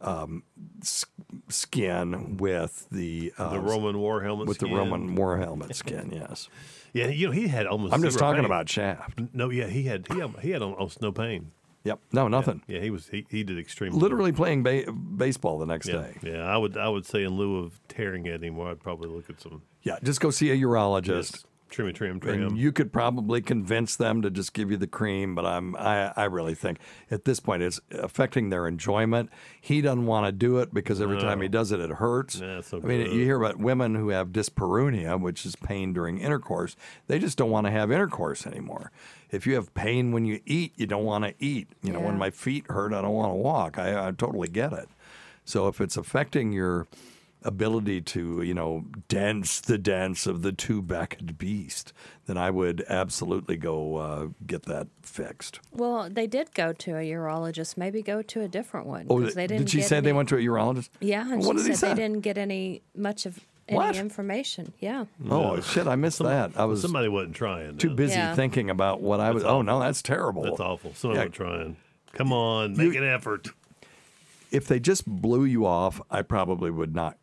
[0.00, 0.42] um,
[0.80, 1.04] s-
[1.48, 4.70] skin with the uh, The Roman war helmet with skin.
[4.70, 6.10] the Roman war helmet skin.
[6.12, 6.48] Yes.
[6.92, 7.92] Yeah, you know he had almost.
[7.94, 8.44] I'm just talking pain.
[8.46, 9.20] about Shaft.
[9.32, 11.52] No, yeah, he had he had, he had almost no pain.
[11.84, 11.98] Yep.
[12.12, 12.62] No, nothing.
[12.66, 16.14] Yeah, he was he, he did extremely Literally playing ba- baseball the next Yeah, day.
[16.22, 16.42] yeah.
[16.44, 19.40] I would I would say in lieu of tearing it anymore, I'd probably look at
[19.40, 21.08] some Yeah, just go see a urologist.
[21.32, 22.42] Yes, trim and trim trim.
[22.42, 26.12] And you could probably convince them to just give you the cream, but I'm I,
[26.16, 26.78] I really think
[27.10, 29.30] at this point it's affecting their enjoyment.
[29.60, 32.40] He doesn't want to do it because every time he does it, it hurts.
[32.40, 33.14] Yeah, it's no I mean, good.
[33.14, 36.76] you hear about women who have dyspareunia, which is pain during intercourse.
[37.06, 38.90] They just don't want to have intercourse anymore.
[39.30, 41.68] If you have pain when you eat, you don't want to eat.
[41.82, 43.78] You know, when my feet hurt, I don't want to walk.
[43.78, 44.88] I, I totally get it.
[45.44, 46.86] So if it's affecting your
[47.42, 51.92] ability to, you know, dance the dance of the two-backed beast,
[52.26, 55.60] then I would absolutely go uh, get that fixed.
[55.72, 57.76] Well, they did go to a urologist.
[57.76, 59.06] Maybe go to a different one.
[59.08, 60.90] Oh, 'cause they didn't did she get say they any- went to a urologist?
[61.00, 61.88] Yeah, and what she did he said say?
[61.94, 63.96] they didn't get any much of any What?
[63.96, 64.72] information.
[64.80, 65.04] Yeah.
[65.30, 65.86] Oh shit!
[65.86, 66.50] I missed that.
[66.56, 67.78] I was somebody wasn't trying.
[67.78, 67.94] too no.
[67.94, 68.34] busy Yeah.
[68.34, 69.44] thinking about what I was.
[69.44, 70.42] Oh no, that's terrible.
[70.42, 70.92] That's awful.
[70.94, 71.22] Somebody Yeah.
[71.26, 71.76] wasn't trying.
[72.12, 73.48] Come on, make an effort.
[74.50, 77.16] if they just blew you off, I probably would not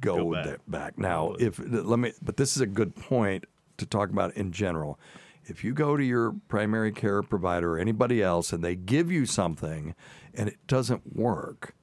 [0.00, 0.44] go, Go back.
[0.44, 0.60] back.
[0.66, 0.98] back.
[0.98, 3.44] Now, if let me, but this is a good point
[3.78, 4.98] to talk about in general.
[5.44, 9.26] If you go to your primary care provider or anybody else and they give you
[9.26, 9.94] something
[10.34, 11.74] and it doesn't work,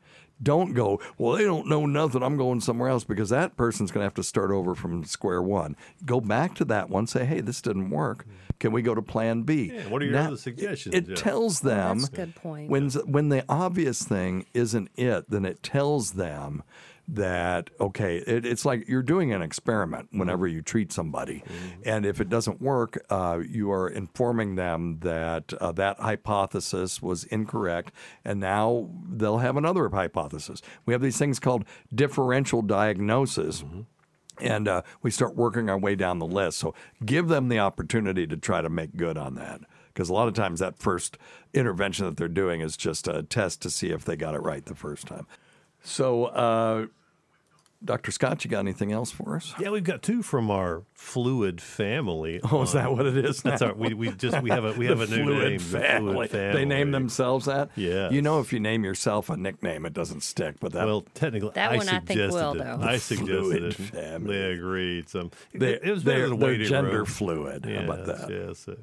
[0.41, 2.24] don't go, well, they don't know nothing.
[2.24, 5.41] I'm going somewhere else because that person's going to have to start over from square
[5.41, 5.76] one.
[6.05, 8.26] Go back to that one, say, hey, this didn't work.
[8.60, 9.72] Can we go to plan B?
[9.74, 10.95] Yeah, what are your Now, other suggestions?
[10.95, 11.16] It Yeah.
[11.16, 12.70] tells Well, them that's a good point.
[12.70, 16.64] when when the obvious thing isn't it, then it tells them
[17.14, 21.43] that okay, it, it's like you're doing an experiment whenever you treat somebody,
[21.84, 27.24] and if it doesn't work, uh, you are informing them that uh, that hypothesis was
[27.26, 27.91] incorrect,
[28.24, 30.62] and now they'll have another hypothesis.
[30.86, 33.64] We have these things called differential diagnosis
[34.41, 36.57] and uh, we start working our way down the list.
[36.60, 36.74] So
[37.05, 39.62] give them the opportunity to try to make good on that.
[39.88, 41.18] Because a lot of times that first
[41.53, 44.66] intervention that they're doing is just a test to see if they got it right
[44.66, 45.28] the first time.
[45.82, 46.88] So, uh,
[47.84, 48.12] Dr.
[48.12, 49.54] Scott, you got anything else for us?
[49.58, 52.42] Yeah, we've got two from our fluid family.
[52.52, 53.68] Oh, is that what it is That's now?
[53.70, 53.74] our.
[53.74, 55.58] We, we just we have a we have a new fluid name.
[55.60, 56.14] the family.
[56.14, 56.60] Fluid family.
[56.60, 57.70] They name themselves that.
[57.76, 58.10] Yeah.
[58.10, 60.56] You know, if you name yourself a nickname, it doesn't stick.
[60.60, 62.58] But that Well, technically, That I one I think suggested will, it.
[62.58, 62.80] though.
[62.82, 63.74] I The suggested fluid it.
[63.76, 64.38] family.
[64.38, 65.10] They agreed.
[65.10, 67.06] So They- it, it was better they're- than they're waiting gender room.
[67.06, 67.66] fluid.
[67.66, 68.30] How about Yes, that?
[68.30, 68.68] Yes.
[68.68, 68.76] Uh,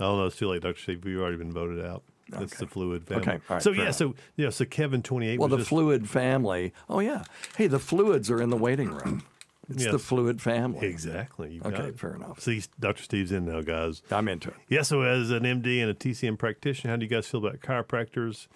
[0.00, 1.06] oh no, it's too late, Doctor Steve.
[1.06, 2.02] You've already been voted out.
[2.40, 3.22] That's the fluid family.
[3.22, 5.38] Okay, all right, so yeah, so yeah, so Kevin twenty eight.
[5.38, 6.72] well, the just, fluid family.
[6.88, 7.24] Oh yeah.
[7.56, 9.22] Hey, the fluids are in the waiting room.
[9.68, 10.86] It's the fluid family.
[10.86, 11.52] Exactly.
[11.52, 12.40] You got Okay, fair enough.
[12.40, 13.02] See, Dr.
[13.02, 14.02] Steve's in now, guys.
[14.10, 14.56] I'm into it.
[14.68, 17.60] Yeah, so as an MD and a TCM practitioner, how do you guys feel about
[17.60, 18.48] chiropractors?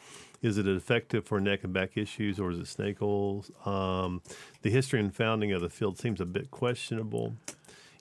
[0.42, 3.50] Is it effective for neck and back issues or is it snake oils?
[3.64, 4.20] Um,
[4.62, 7.36] the history and founding of the field seems a bit questionable.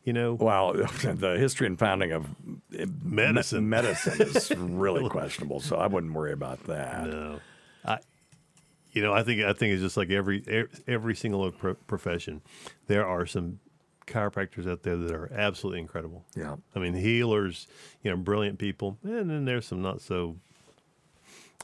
[0.05, 2.27] You know, Well, the history and founding of
[2.77, 3.63] eh, Medicine.
[3.63, 7.07] me- medicine is really questionable, so I wouldn't worry about that.
[7.07, 7.39] no.
[7.83, 7.97] I,
[8.93, 12.41] you know, I think I think it's just like every every, every single pro- profession.
[12.87, 13.59] There are some
[14.07, 16.23] chiropractors out there that are absolutely incredible.
[16.35, 16.55] Yeah.
[16.75, 17.67] I mean, healers,
[18.03, 20.37] you know, brilliant people, and then there's some not so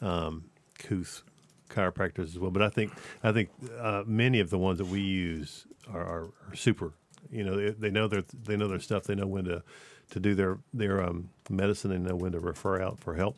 [0.01, 0.45] um,
[0.79, 1.23] couth
[1.69, 2.51] chiropractors as well.
[2.51, 2.91] But I think
[3.23, 6.93] I think uh, many of the ones that we use are, are, are super.
[7.31, 9.03] You know, they, they know their they know their stuff.
[9.03, 9.63] They know when to
[10.11, 11.91] to do their their um, medicine.
[11.91, 13.37] They know when to refer out for help.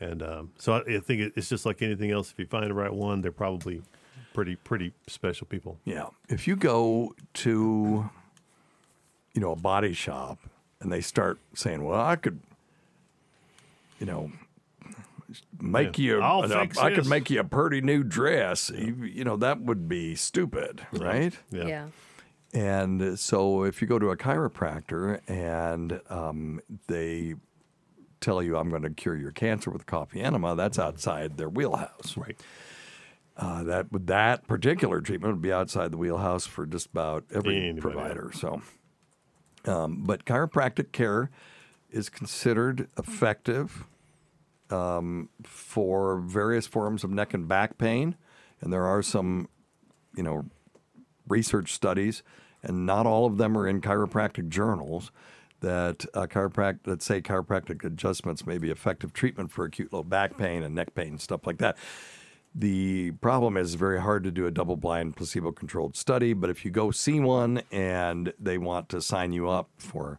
[0.00, 2.30] And um, so I, I think it's just like anything else.
[2.30, 3.82] If you find the right one, they're probably
[4.34, 5.78] pretty pretty special people.
[5.84, 6.06] Yeah.
[6.28, 8.08] If you go to,
[9.34, 10.38] you know, a body shop
[10.80, 12.40] and they start saying, "Well, I could,
[13.98, 14.32] you know,
[15.60, 16.04] make Yeah.
[16.16, 19.36] you, I'll a- fix I could make you a pretty new dress," you, you know,
[19.36, 21.38] that would be stupid, right?
[21.50, 21.66] Yeah.
[21.66, 21.86] Yeah.
[22.52, 27.34] And so, if you go to a chiropractor and um, they
[28.20, 32.16] tell you, "I'm going to cure your cancer with coffee enema," that's outside their wheelhouse.
[32.16, 32.36] Right.
[33.36, 37.80] uh, that that particular treatment would be outside the wheelhouse for just about every Anybody.
[37.80, 38.30] provider.
[38.34, 38.62] So,
[39.64, 41.30] um, but chiropractic care
[41.90, 43.84] is considered effective
[44.70, 48.16] um, for various forms of neck and back pain,
[48.60, 49.48] and there are some,
[50.16, 50.44] you know,
[51.30, 52.22] research studies,
[52.62, 55.10] and not all of them are in chiropractic journals.
[55.60, 60.38] That uh, chiropract that say chiropractic adjustments may be effective treatment for acute low back
[60.38, 61.76] pain and neck pain, and stuff like that.
[62.54, 66.50] The problem is it's very hard to do a double blind placebo controlled study, but
[66.50, 70.18] if you go see one and they want to sign you up for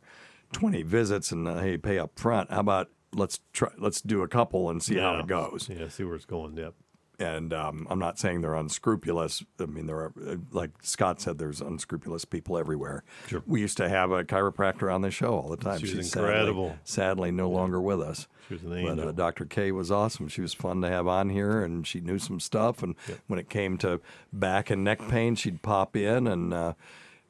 [0.54, 4.28] 20 visits and uh, hey, pay up front, how about let's try let's do a
[4.28, 5.70] couple and see how it goes.
[5.70, 6.56] Yeah, see where it's going.
[6.56, 6.74] Yep.
[7.22, 9.44] And um, I'm not saying they're unscrupulous.
[9.60, 13.04] I mean, there are, uh, like Scott said, there's unscrupulous people everywhere.
[13.28, 13.44] Sure.
[13.46, 15.78] We used to have a chiropractor on the show all the time.
[15.80, 16.70] She was She's incredible.
[16.84, 18.28] Sadly, sadly no longer with us.
[18.48, 19.10] She was an But angel.
[19.10, 19.46] uh, Dr.
[19.46, 20.28] K was awesome.
[20.30, 22.82] She was fun to have on here, and she knew some stuff.
[22.82, 22.96] And
[23.28, 24.02] when it came to
[24.34, 26.54] back and neck pain, she'd pop in and.
[26.54, 26.74] Uh,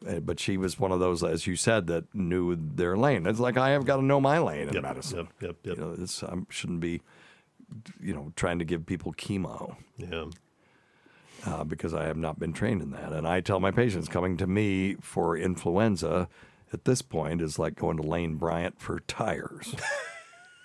[0.10, 3.28] uh, but she was one of those, as you said, that knew their lane.
[3.28, 5.18] It's like I have got to know my lane in Yep, medicine.
[5.20, 5.78] yep, yep, yep.
[5.78, 7.02] You know, it's, I shouldn't be,
[8.02, 10.26] you know, trying to give people chemo Yeah.
[11.46, 13.14] uh, because I have not been trained in that.
[13.14, 16.28] And I tell my patients coming to me for influenza
[16.74, 19.76] at this point is like going to Lane Bryant for tires.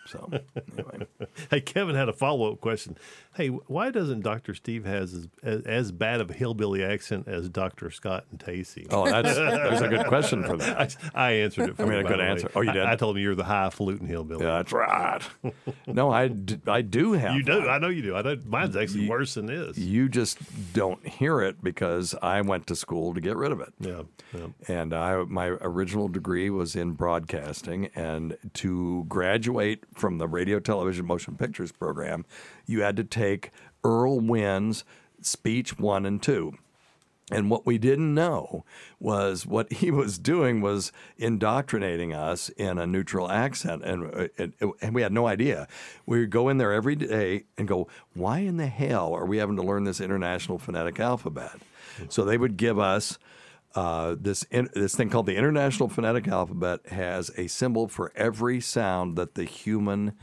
[0.07, 0.31] so,
[0.73, 1.07] anyway.
[1.51, 2.97] Hey, Kevin had a follow up question.
[3.35, 4.55] Hey, why doesn't Dr.
[4.55, 7.91] Steve has as, as, as bad of a hillbilly accent as Dr.
[7.91, 8.87] Scott and Tacey?
[8.91, 10.97] Oh, that's- there's a good question for that.
[11.15, 11.77] I, I answered it.
[11.77, 12.29] For I mean, you, a good the way.
[12.29, 12.51] answer.
[12.55, 12.83] Oh, you did?
[12.85, 14.45] I, I told him you're the high highfalutin hillbilly.
[14.45, 15.21] Yeah, that's right.
[15.87, 17.35] No, I, d- I do have.
[17.37, 17.61] You do.
[17.61, 17.69] that.
[17.69, 18.17] I know you do.
[18.17, 19.79] I know mine's actually worse than this.
[19.79, 20.39] You just
[20.73, 23.73] don't hear it because I went to school to get rid of it.
[23.81, 24.03] Yeah.
[24.35, 24.47] yeah.
[24.69, 31.07] And I, my original degree was in broadcasting, and to graduate from the radio, television,
[31.07, 32.25] motion pictures program,
[32.67, 33.51] you had to take
[33.83, 34.85] Earl Wynn's
[35.21, 36.57] speech one and two.
[37.33, 38.65] And what we didn't know
[39.01, 44.53] was what he was doing was indoctrinating us in a neutral accent, and uh, and,
[44.81, 45.67] and we had no idea.
[46.07, 49.39] We would go in there every day and go, "Why in the hell are we
[49.39, 51.57] having to learn this international phonetic alphabet?"
[52.09, 53.19] So they would give us
[53.77, 58.59] uh, this in, this thing called the International Phonetic Alphabet has a symbol for every
[58.59, 60.15] sound that the human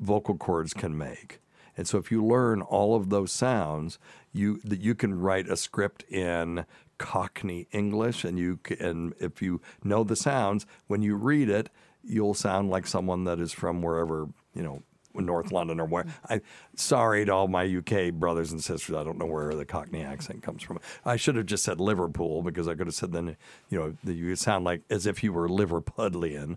[0.00, 1.40] vocal cords can make.
[1.76, 3.98] And so if you learn all of those sounds,
[4.32, 6.64] you you can write a script in
[6.96, 11.68] Cockney English, and you can if you know the sounds, when you read it,
[12.02, 14.82] you'll sound like someone that is from wherever you know.
[15.14, 16.40] North London or where I
[16.74, 18.94] sorry to all my UK brothers and sisters.
[18.94, 20.78] I don't know where the Cockney accent comes from.
[21.04, 23.36] I should have just said Liverpool because I could have said then
[23.70, 26.56] you know you sound like as if you were Liverpudlian,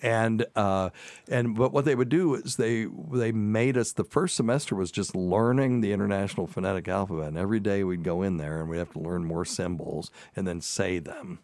[0.00, 0.90] and uh,
[1.28, 4.90] and but what they would do is they they made us the first semester was
[4.90, 8.78] just learning the International Phonetic Alphabet, and every day we'd go in there and we'd
[8.78, 11.40] have to learn more symbols and then say them,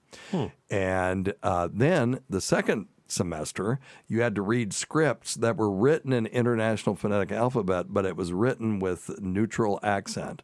[0.71, 6.27] and uh, then the second semester, you had to read scripts that were written in
[6.27, 10.43] International Phonetic Alphabet, but it was written with neutral accent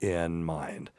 [0.00, 0.90] in mind.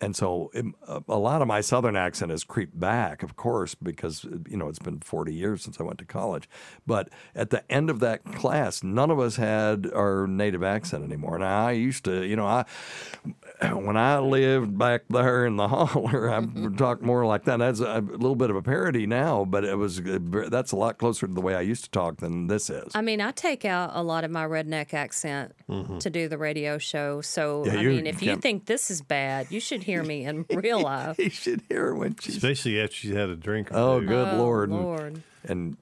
[0.00, 4.24] And so um, a- lot of my Southern accent has creeped back, of course, because,
[4.48, 6.48] you know, it's been 40 years since I went to college.
[6.86, 11.38] But at the end of that class, none of us had our native accent anymore.
[11.38, 12.64] Now, I used to, you know, I,
[13.72, 17.58] when I lived back there in the holler, I would talk more like that.
[17.58, 21.26] That's a, little bit of a parody now, but it was that's a lot closer
[21.26, 22.90] to the way I used to talk than this is.
[22.94, 26.00] I mean, I take out a lot of my redneck accent Mhm.
[26.00, 27.20] to do the radio show.
[27.20, 30.44] So, Yeah, I mean, if you think this is bad, you should hear me in
[30.52, 31.18] real life.
[31.18, 33.70] you should hear when she's Especially after she's had a drink.
[33.70, 34.06] Or Oh, two.
[34.06, 34.70] good Oh, lord!
[34.70, 35.00] Lord.
[35.14, 35.22] And,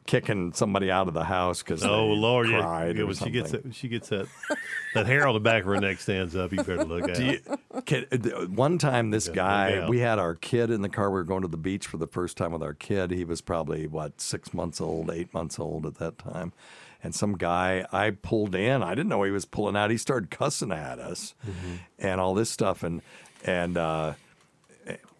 [0.06, 2.48] kicking somebody out of the house because Oh Lord!
[2.48, 4.26] Yeah, cried yeah when she gets that, she gets that
[4.94, 6.52] that hair on the back of her neck stands up.
[6.52, 7.20] You better look at.
[7.20, 7.38] You,
[7.86, 11.10] can, uh, one time, this Yeah, guy, we had our kid in the car.
[11.10, 13.10] We were going to the beach for the first time with our kid.
[13.10, 16.52] He was probably, what, six months old, eight months old at that time.
[17.02, 18.82] And some guy, I pulled in.
[18.82, 19.90] I didn't know he was pulling out.
[19.90, 21.34] He started cussing at us
[21.98, 22.82] and all this stuff.
[22.82, 23.00] And,
[23.44, 24.12] and, uh,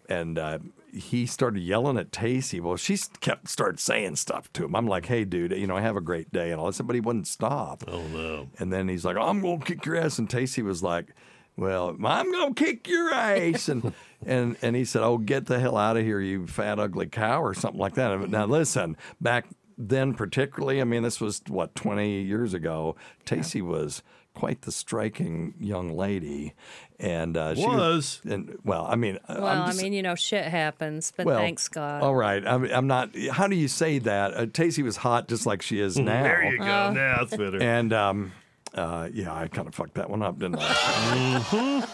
[0.07, 0.59] and, uh,
[0.93, 2.59] he started yelling at Tacey.
[2.59, 4.75] Well, she kept started saying stuff to him.
[4.75, 7.01] I'm like, "Hey, dude, you know, have a great day," and all this, but he
[7.01, 7.83] wouldn't stop.
[7.87, 8.49] Oh no!
[8.59, 11.13] And then he's like, "I'm gonna kick your ass," and Tacey was like,
[11.57, 13.93] "Well, I'm gonna kick your ass," and
[14.25, 17.41] and and he said, "Oh, get the hell out of here, you fat ugly cow,"
[17.41, 18.29] or something like that.
[18.29, 22.95] Now listen, back then particularly, I mean, this was what 20 years ago.
[23.25, 24.03] Tacey was
[24.33, 26.53] quite the striking young lady,
[26.99, 28.21] and uh, she Was.
[28.23, 31.67] and well, I mean, Well, I'm I mean, you know, shit happens, but well, thanks
[31.67, 32.01] God.
[32.01, 33.15] All right, I'm, I'm not.
[33.31, 34.33] How do you say that?
[34.33, 36.23] Uh, Tacey was hot, just like she is now.
[36.23, 36.63] There you go.
[36.63, 37.61] Uh, now it's better.
[37.61, 38.31] And um,
[38.73, 41.85] uh, yeah, I kind of fucked that one up, didn't I?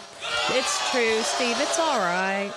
[0.52, 1.56] It's true, Steve.
[1.60, 2.52] It's all right.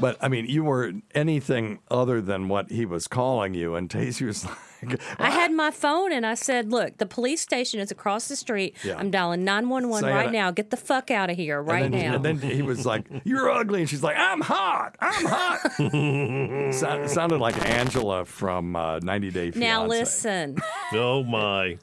[0.00, 4.24] But I mean, you were anything other than what he was calling you, and Tacey
[4.26, 4.56] was like,
[5.18, 8.76] I had my phone and I said, "Look, the police station is across the street.
[8.84, 8.96] Yeah.
[8.98, 10.50] I'm dialing 911 Saying right it- now.
[10.50, 13.04] Get the fuck out of here right and then, now." And then he was like,
[13.24, 14.96] "You're ugly," and she's like, "I'm hot.
[15.00, 15.72] I'm hot."
[16.74, 19.58] Sound, sounded like Angela from uh, 90 Day Fiance.
[19.60, 20.58] now listen.
[20.92, 21.78] Oh my.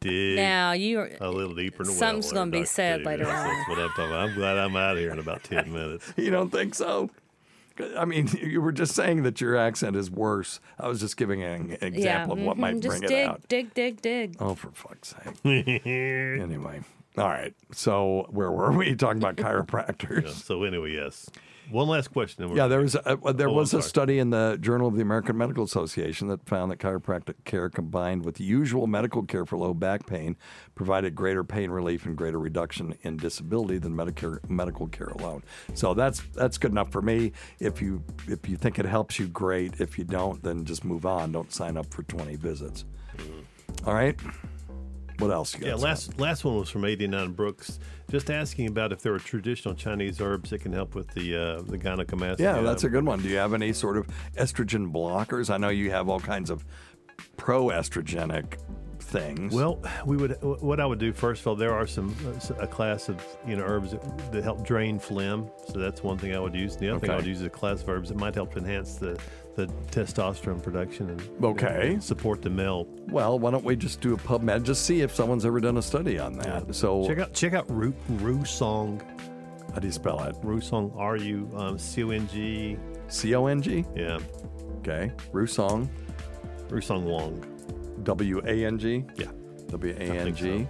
[0.00, 3.06] Dig Now you are a little deeper in the well Something's gonna be said Steve.
[3.06, 3.46] later on.
[3.46, 4.28] That's what I'm talking about.
[4.30, 6.12] I'm glad I'm out of here in about 10 minutes.
[6.16, 7.10] You don't think so?
[7.96, 10.60] I mean, you were just saying that your accent is worse.
[10.78, 13.48] I was just giving an example of what mhm, might Just bring dig, it out.
[13.48, 14.36] dig, dig, dig.
[14.40, 15.44] Oh, for fuck's sake.
[15.84, 16.80] anyway,
[17.18, 17.54] all right.
[17.72, 20.24] So where were we talking about chiropractors?
[20.24, 21.28] Yeah, so anyway, yes.
[21.70, 22.54] One last question.
[22.56, 25.02] Yeah, there was a, uh, there Oh, was a study in the Journal of the
[25.02, 29.72] American Medical Association that found that chiropractic care combined with usual medical care for low
[29.74, 30.36] back pain
[30.74, 35.42] provided greater pain relief and greater reduction in disability than Medicare medical care alone.
[35.74, 37.32] So that's that's good enough for me.
[37.58, 39.80] If you if you think it helps you, great.
[39.80, 41.32] If you don't, then just move on.
[41.32, 42.84] Don't sign up for 20 visits.
[43.86, 44.18] All right.
[45.20, 45.56] What else?
[45.58, 47.78] You Yeah, last last one was from 89 Brooks,
[48.10, 51.62] just asking about if there are traditional Chinese herbs that can help with the uh,
[51.62, 52.40] the gynecomastia.
[52.40, 53.20] Yeah, that's a good one.
[53.20, 54.06] Do you have any sort of
[54.36, 55.50] estrogen blockers?
[55.50, 56.64] I know you have all kinds of
[57.36, 58.58] pro estrogenic
[59.10, 59.52] things.
[59.54, 60.38] Well, we would.
[60.42, 62.14] What I would do first of all, there are some
[62.58, 65.50] a class of you know herbs that, that help drain phlegm.
[65.72, 66.76] So that's one thing I would use.
[66.76, 68.94] The other thing I would use is a class of herbs that might help enhance
[68.96, 69.18] the
[69.56, 71.92] the testosterone production and Okay.
[71.94, 72.86] and support the male.
[73.08, 74.62] Well, why don't we just do a PubMed?
[74.62, 76.74] Just see if someone's ever done a study on that.
[76.74, 79.02] So Check out check out Ru Ru Song.
[79.74, 80.36] How do you spell it?
[80.42, 80.92] Ru Song.
[80.96, 82.76] R U um, C O N G.
[83.08, 83.84] C O N G.
[83.94, 84.18] Yeah.
[84.78, 85.12] Okay.
[85.32, 85.88] Rusong.
[86.68, 87.44] Rusong Wong.
[88.04, 89.04] W A N G.
[89.16, 89.26] Yeah.
[89.68, 90.66] W A N G.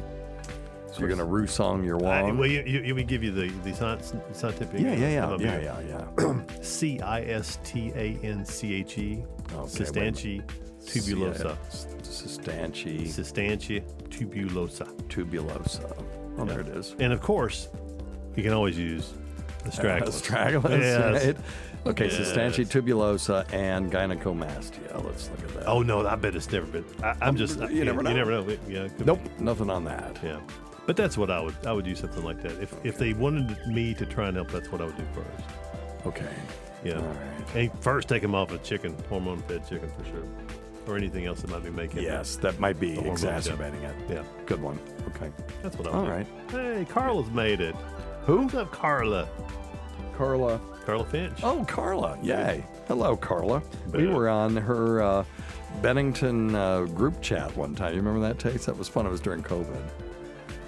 [0.92, 2.36] So you're gonna Rusong your I, Wong.
[2.38, 4.80] well, you, you, you would give you the the science, scientific.
[4.80, 6.42] Yeah, yeah, yeah, yeah, yeah, yeah.
[6.62, 9.24] C I S T A N C H E.
[9.66, 10.42] Cistanche
[10.84, 11.56] tubulosa.
[12.02, 13.06] Cistanche.
[13.06, 14.84] Cistanche tubulosa.
[15.08, 16.04] Tubulosa.
[16.38, 16.96] Oh, there it is.
[16.98, 17.68] And of course,
[18.34, 19.12] you can always use
[19.64, 20.22] astragalus.
[20.28, 21.24] Astragalus, Yes.
[21.24, 21.36] right?
[21.86, 22.16] Okay, Yes.
[22.18, 25.02] Cistanche tubulosa and gynecomastia.
[25.04, 25.66] Let's look at that.
[25.66, 26.84] Oh no, I bet it's never been.
[27.02, 27.58] I, I'm just.
[27.58, 28.10] You yeah, never know.
[28.10, 28.56] You never know.
[28.68, 28.88] Yeah.
[29.04, 29.44] Nope, be.
[29.44, 30.18] nothing on that.
[30.22, 30.40] Yeah.
[30.86, 31.54] But that's what I would.
[31.66, 32.60] I would use something like that.
[32.60, 35.48] If if they wanted me to try and help, that's what I would do first.
[36.06, 36.28] Okay.
[36.84, 36.96] Yeah.
[36.96, 37.54] All right.
[37.56, 40.24] And first, take them off of chicken, hormone-fed chicken for sure,
[40.86, 41.98] or anything else that might be making.
[41.98, 42.04] It.
[42.04, 43.36] Yes, that might be the hormones up.
[43.38, 43.94] exacerbating it.
[44.08, 44.22] Yeah.
[44.46, 44.78] Good one.
[45.14, 45.30] Okay.
[45.62, 46.10] That's what I would All do.
[46.10, 46.26] right.
[46.50, 47.74] Hey, Carla's made it.
[48.26, 48.42] Who?
[48.42, 49.28] What's up, Carla?
[50.16, 50.60] Carla.
[50.90, 51.38] Carla Finch.
[51.44, 52.18] Oh, Carla.
[52.20, 52.64] Yay.
[52.88, 53.62] Hello, Carla.
[53.92, 55.24] We were on her uh,
[55.82, 57.92] Bennington uh, group chat one time.
[57.92, 58.66] You remember that, Taste?
[58.66, 59.06] That was fun.
[59.06, 59.80] It was during COVID.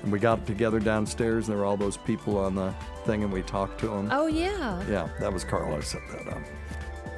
[0.05, 2.73] And we got together downstairs, and there were all those people on the
[3.05, 4.11] thing, and we talked to them.
[4.13, 4.81] Oh yeah.
[4.89, 6.43] Yeah, that was Carla who set that up.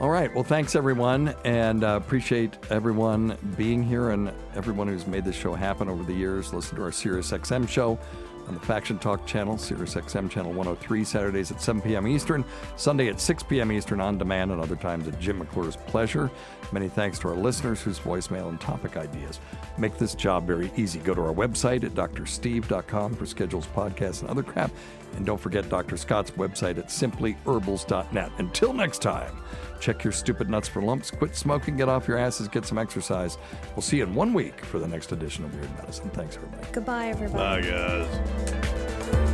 [0.01, 0.35] All right.
[0.35, 5.53] Well, thanks everyone, and uh, appreciate everyone being here and everyone who's made this show
[5.53, 6.55] happen over the years.
[6.55, 7.99] Listen to our Sirius XM show
[8.47, 12.07] on the Faction Talk channel, Sirius XM channel 103, Saturdays at 7 p.m.
[12.07, 12.45] Eastern,
[12.77, 13.73] Sunday at 6 p.m.
[13.73, 16.31] Eastern on demand, and other times at Jim McClure's pleasure.
[16.73, 19.41] Many thanks to our listeners whose voicemail and topic ideas
[19.79, 20.99] make this job very easy.
[21.01, 24.71] Go to our website at drsteve.com for schedules, podcasts, and other crap.
[25.17, 25.97] And don't forget Dr.
[25.97, 28.33] Scott's website at simplyherbals.net.
[28.39, 29.37] Until next time,
[29.81, 33.39] check your stupid nuts for lumps, quit smoking, get off your asses, get some exercise.
[33.75, 36.11] We'll see you in one week for the next edition of Weird Medicine.
[36.11, 36.67] Thanks, everybody.
[36.73, 37.63] Goodbye, everybody.
[37.63, 39.34] Bye, guys.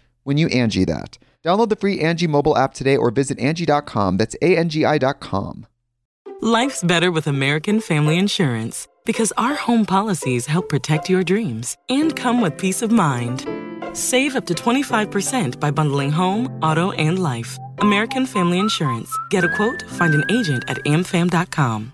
[0.23, 1.17] when you Angi that.
[1.43, 4.17] Download the free Angi mobile app today or visit Angi.com.
[4.17, 5.65] That's A N G I.com.
[6.41, 12.15] Life's better with American Family Insurance because our home policies help protect your dreams and
[12.15, 13.47] come with peace of mind.
[13.93, 17.57] Save up to 25% by bundling home, auto, and life.
[17.79, 19.15] American Family Insurance.
[19.29, 21.93] Get a quote, find an agent at amfam.com.